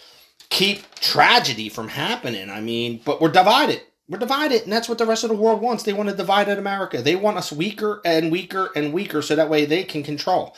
[0.49, 2.49] keep tragedy from happening.
[2.49, 3.81] I mean, but we're divided.
[4.09, 5.83] We're divided, and that's what the rest of the world wants.
[5.83, 7.01] They want to divide at America.
[7.01, 10.55] They want us weaker and weaker and weaker, so that way they can control.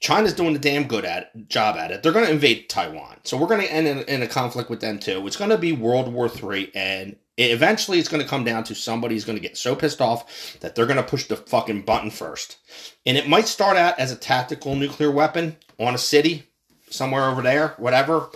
[0.00, 2.02] China's doing a damn good at job at it.
[2.02, 4.80] They're going to invade Taiwan, so we're going to end in, in a conflict with
[4.80, 5.26] them too.
[5.26, 7.16] It's going to be World War Three, and
[7.46, 10.74] eventually it's going to come down to somebody's going to get so pissed off that
[10.74, 12.58] they're going to push the fucking button first.
[13.06, 16.48] And it might start out as a tactical nuclear weapon on a city
[16.90, 18.28] somewhere over there, whatever.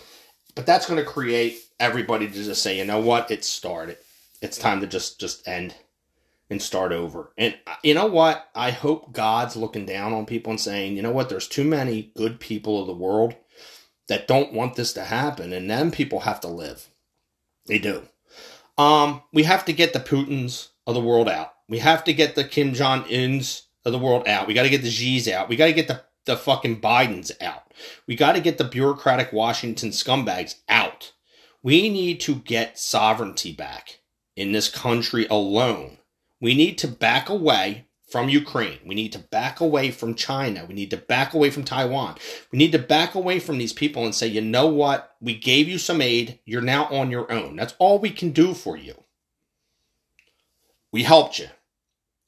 [0.54, 3.98] But that's going to create everybody to just say, you know what, it started.
[4.40, 5.74] It's time to just just end
[6.50, 7.32] and start over.
[7.36, 8.48] And uh, you know what?
[8.54, 12.12] I hope God's looking down on people and saying, you know what, there's too many
[12.16, 13.34] good people of the world
[14.08, 16.88] that don't want this to happen, and then people have to live.
[17.66, 18.02] They do.
[18.78, 21.54] Um, we have to get the Putins of the world out.
[21.68, 24.46] We have to get the Kim Jong Uns of the world out.
[24.46, 25.48] We got to get the Xi's out.
[25.48, 27.72] We got to get the the fucking Bidens out.
[28.06, 31.12] We got to get the bureaucratic Washington scumbags out.
[31.62, 34.00] We need to get sovereignty back
[34.36, 35.98] in this country alone.
[36.40, 38.78] We need to back away from Ukraine.
[38.86, 40.66] We need to back away from China.
[40.68, 42.16] We need to back away from Taiwan.
[42.52, 45.16] We need to back away from these people and say, you know what?
[45.20, 46.38] We gave you some aid.
[46.44, 47.56] You're now on your own.
[47.56, 49.02] That's all we can do for you.
[50.92, 51.46] We helped you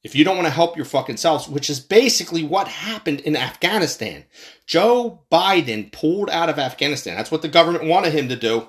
[0.02, 3.36] if you don't want to help your fucking selves, which is basically what happened in
[3.36, 4.24] Afghanistan.
[4.66, 7.16] Joe Biden pulled out of Afghanistan.
[7.16, 8.68] That's what the government wanted him to do.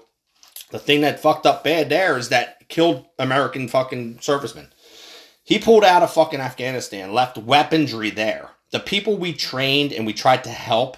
[0.71, 4.73] The thing that fucked up bad there is that killed American fucking servicemen.
[5.45, 8.49] He pulled out of fucking Afghanistan, left weaponry there.
[8.71, 10.97] The people we trained and we tried to help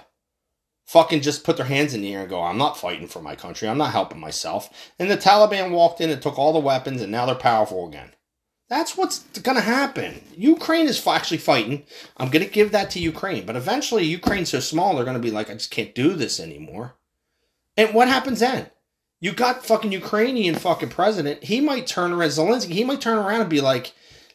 [0.86, 3.36] fucking just put their hands in the air and go, I'm not fighting for my
[3.36, 3.68] country.
[3.68, 4.70] I'm not helping myself.
[4.98, 8.14] And the Taliban walked in and took all the weapons and now they're powerful again.
[8.70, 10.22] That's what's going to happen.
[10.38, 11.84] Ukraine is actually fighting.
[12.16, 15.22] I'm going to give that to Ukraine, but eventually Ukraine's so small they're going to
[15.22, 16.96] be like, I just can't do this anymore.
[17.76, 18.70] And what happens then?
[19.20, 21.44] You got fucking Ukrainian fucking president.
[21.44, 22.72] He might turn around, Zelensky.
[22.72, 23.94] He might turn around and be like,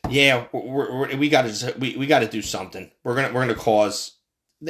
[0.08, 2.90] "Yeah, we're, we're, we got to we, we got to do something.
[3.04, 4.12] We're gonna we're gonna cause."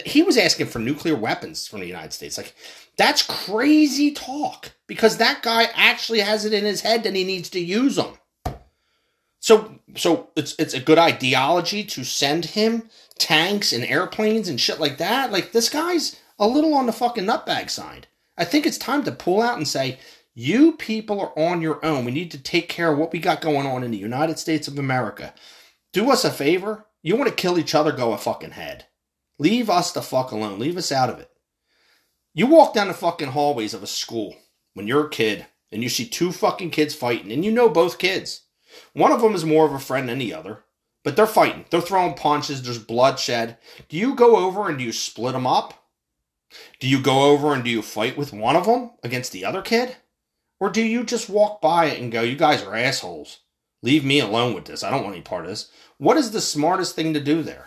[0.06, 2.38] He was asking for nuclear weapons from the United States.
[2.38, 2.54] Like
[2.96, 7.50] that's crazy talk because that guy actually has it in his head that he needs
[7.50, 8.18] to use them.
[9.40, 14.80] So so it's it's a good ideology to send him tanks and airplanes and shit
[14.80, 15.32] like that.
[15.32, 18.06] Like this guy's a little on the fucking nutbag side.
[18.38, 19.98] I think it's time to pull out and say,
[20.34, 22.04] you people are on your own.
[22.04, 24.66] We need to take care of what we got going on in the United States
[24.66, 25.34] of America.
[25.92, 26.86] Do us a favor.
[27.02, 28.86] You want to kill each other, go a fucking head.
[29.38, 30.58] Leave us the fuck alone.
[30.58, 31.30] Leave us out of it.
[32.34, 34.36] You walk down the fucking hallways of a school
[34.72, 37.98] when you're a kid and you see two fucking kids fighting and you know both
[37.98, 38.42] kids.
[38.94, 40.64] One of them is more of a friend than the other,
[41.04, 41.66] but they're fighting.
[41.68, 42.62] They're throwing punches.
[42.62, 43.58] There's bloodshed.
[43.90, 45.74] Do you go over and do you split them up?
[46.80, 49.60] Do you go over and do you fight with one of them against the other
[49.60, 49.96] kid?
[50.62, 53.40] Or do you just walk by it and go, you guys are assholes.
[53.82, 54.84] Leave me alone with this.
[54.84, 55.68] I don't want any part of this.
[55.98, 57.66] What is the smartest thing to do there?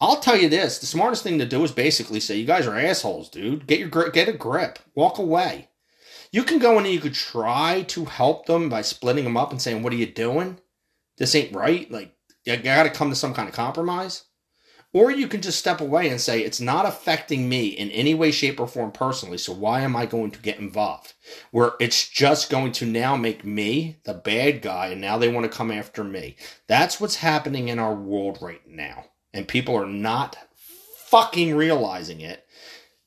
[0.00, 2.78] I'll tell you this: the smartest thing to do is basically say, "You guys are
[2.78, 3.66] assholes, dude.
[3.66, 4.78] Get your gri- get a grip.
[4.94, 5.68] Walk away."
[6.30, 9.50] You can go in and you could try to help them by splitting them up
[9.50, 10.60] and saying, "What are you doing?
[11.18, 12.14] This ain't right." Like
[12.44, 14.26] you got to come to some kind of compromise.
[14.94, 18.30] Or you can just step away and say, it's not affecting me in any way,
[18.30, 21.14] shape, or form personally, so why am I going to get involved?
[21.50, 25.50] Where it's just going to now make me the bad guy, and now they want
[25.50, 26.36] to come after me.
[26.68, 29.06] That's what's happening in our world right now.
[29.32, 32.46] And people are not fucking realizing it.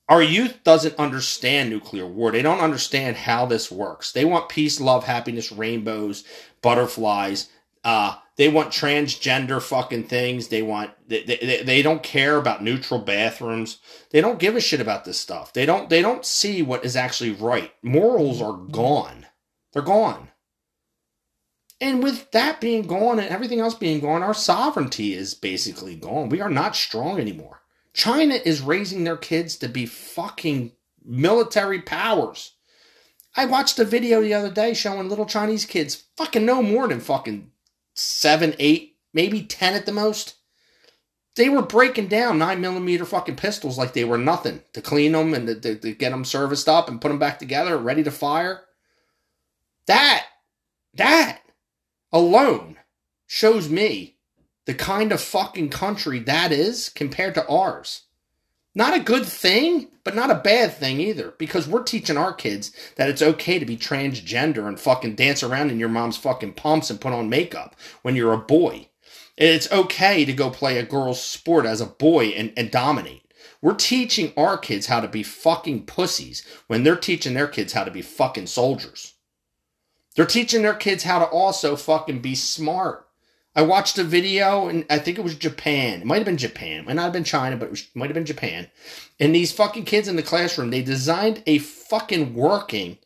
[0.09, 2.31] Our youth doesn't understand nuclear war.
[2.31, 4.11] They don't understand how this works.
[4.11, 6.25] They want peace, love, happiness, rainbows,
[6.61, 7.47] butterflies.
[7.81, 10.47] Uh, they want transgender fucking things.
[10.47, 13.79] They want they, they, they don't care about neutral bathrooms.
[14.11, 15.53] They don't give a shit about this stuff.
[15.53, 17.73] They don't they don't see what is actually right.
[17.81, 19.25] Morals are gone.
[19.73, 20.29] They're gone.
[21.79, 26.29] And with that being gone and everything else being gone, our sovereignty is basically gone.
[26.29, 27.61] We are not strong anymore.
[27.93, 30.71] China is raising their kids to be fucking
[31.03, 32.53] military powers.
[33.35, 36.99] I watched a video the other day showing little Chinese kids fucking no more than
[36.99, 37.51] fucking
[37.97, 40.35] seven, eight, maybe ten at the most.
[41.35, 45.33] They were breaking down nine millimeter fucking pistols like they were nothing to clean them
[45.33, 48.11] and to, to, to get them serviced up and put them back together, ready to
[48.11, 48.61] fire.
[49.85, 50.25] That,
[50.95, 51.41] that
[52.11, 52.77] alone
[53.27, 54.17] shows me
[54.65, 58.06] the kind of fucking country that is compared to ours.
[58.77, 62.71] Not a good thing, but not a bad thing either, because we're teaching our kids
[62.95, 66.91] that it's okay to be transgender and fucking dance around in your mom's fucking pumps
[66.91, 68.89] and put on makeup when you're a boy.
[69.35, 73.23] It's okay to go play a girl's sport as a boy and, and dominate.
[73.63, 77.83] We're teaching our kids how to be fucking pussies when they're teaching their kids how
[77.83, 79.15] to be fucking soldiers.
[80.15, 83.06] They're teaching their kids how to also fucking be smart.
[83.57, 86.01] I watched a video, and I think it was Japan.
[86.01, 86.81] It might have been Japan.
[86.81, 88.69] It might not have been China, but it, was, it might have been Japan.
[89.19, 92.99] And these fucking kids in the classroom, they designed a fucking working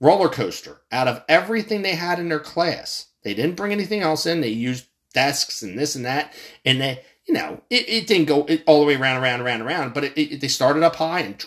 [0.00, 3.06] roller coaster out of everything they had in their class.
[3.22, 4.42] They didn't bring anything else in.
[4.42, 4.84] They used
[5.14, 6.34] desks and this and that.
[6.66, 9.94] And they, you know, it, it didn't go all the way around, around, around, around,
[9.94, 11.42] but it, it, they started up high and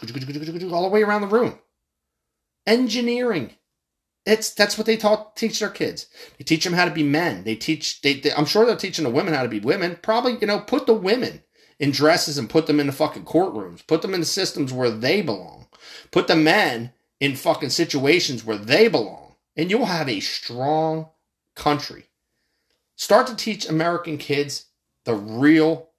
[0.74, 1.60] all the way around the room.
[2.66, 3.52] Engineering.
[4.28, 6.08] It's that's what they taught teach their kids.
[6.38, 7.46] They teach them how to be men.
[7.46, 8.02] They teach.
[8.02, 9.98] They, they, I'm sure they're teaching the women how to be women.
[10.02, 11.44] Probably, you know, put the women
[11.80, 13.88] in dresses and put them in the fucking courtrooms.
[13.88, 15.68] Put them in the systems where they belong.
[16.12, 21.08] Put the men in fucking situations where they belong, and you'll have a strong
[21.56, 22.04] country.
[22.98, 24.66] Start to teach American kids
[25.06, 25.92] the real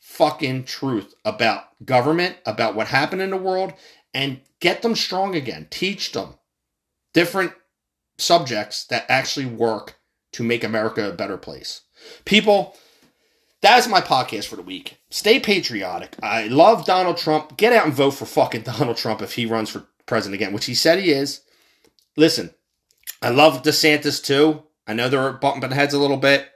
[0.00, 3.74] fucking truth about government, about what happened in the world,
[4.14, 5.66] and get them strong again.
[5.68, 6.34] Teach them
[7.12, 7.52] different
[8.18, 9.98] subjects that actually work
[10.32, 11.82] to make America a better place.
[12.24, 12.76] People,
[13.62, 14.98] that is my podcast for the week.
[15.10, 16.16] Stay patriotic.
[16.22, 17.56] I love Donald Trump.
[17.56, 20.66] Get out and vote for fucking Donald Trump if he runs for president again, which
[20.66, 21.40] he said he is.
[22.16, 22.54] Listen,
[23.22, 24.64] I love DeSantis too.
[24.86, 26.48] I know they're bumping heads a little bit.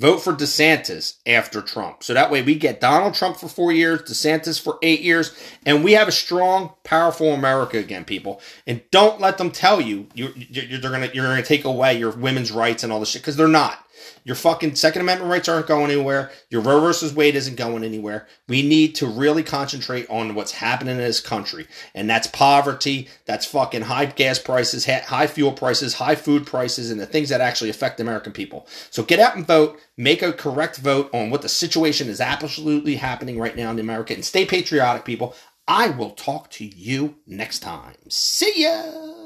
[0.00, 2.02] Vote for DeSantis after Trump.
[2.02, 5.84] So that way we get Donald Trump for four years, DeSantis for eight years, and
[5.84, 8.40] we have a strong, powerful America again, people.
[8.66, 12.12] And don't let them tell you you're, you're, they're gonna you're gonna take away your
[12.12, 13.84] women's rights and all this shit because they're not.
[14.24, 16.30] Your fucking Second Amendment rights aren't going anywhere.
[16.50, 18.26] Your Roe versus Wade isn't going anywhere.
[18.48, 23.08] We need to really concentrate on what's happening in this country, and that's poverty.
[23.26, 27.40] That's fucking high gas prices, high fuel prices, high food prices, and the things that
[27.40, 28.66] actually affect American people.
[28.90, 29.78] So get out and vote.
[29.96, 34.14] Make a correct vote on what the situation is absolutely happening right now in America,
[34.14, 35.34] and stay patriotic, people.
[35.68, 37.94] I will talk to you next time.
[38.08, 39.19] See ya.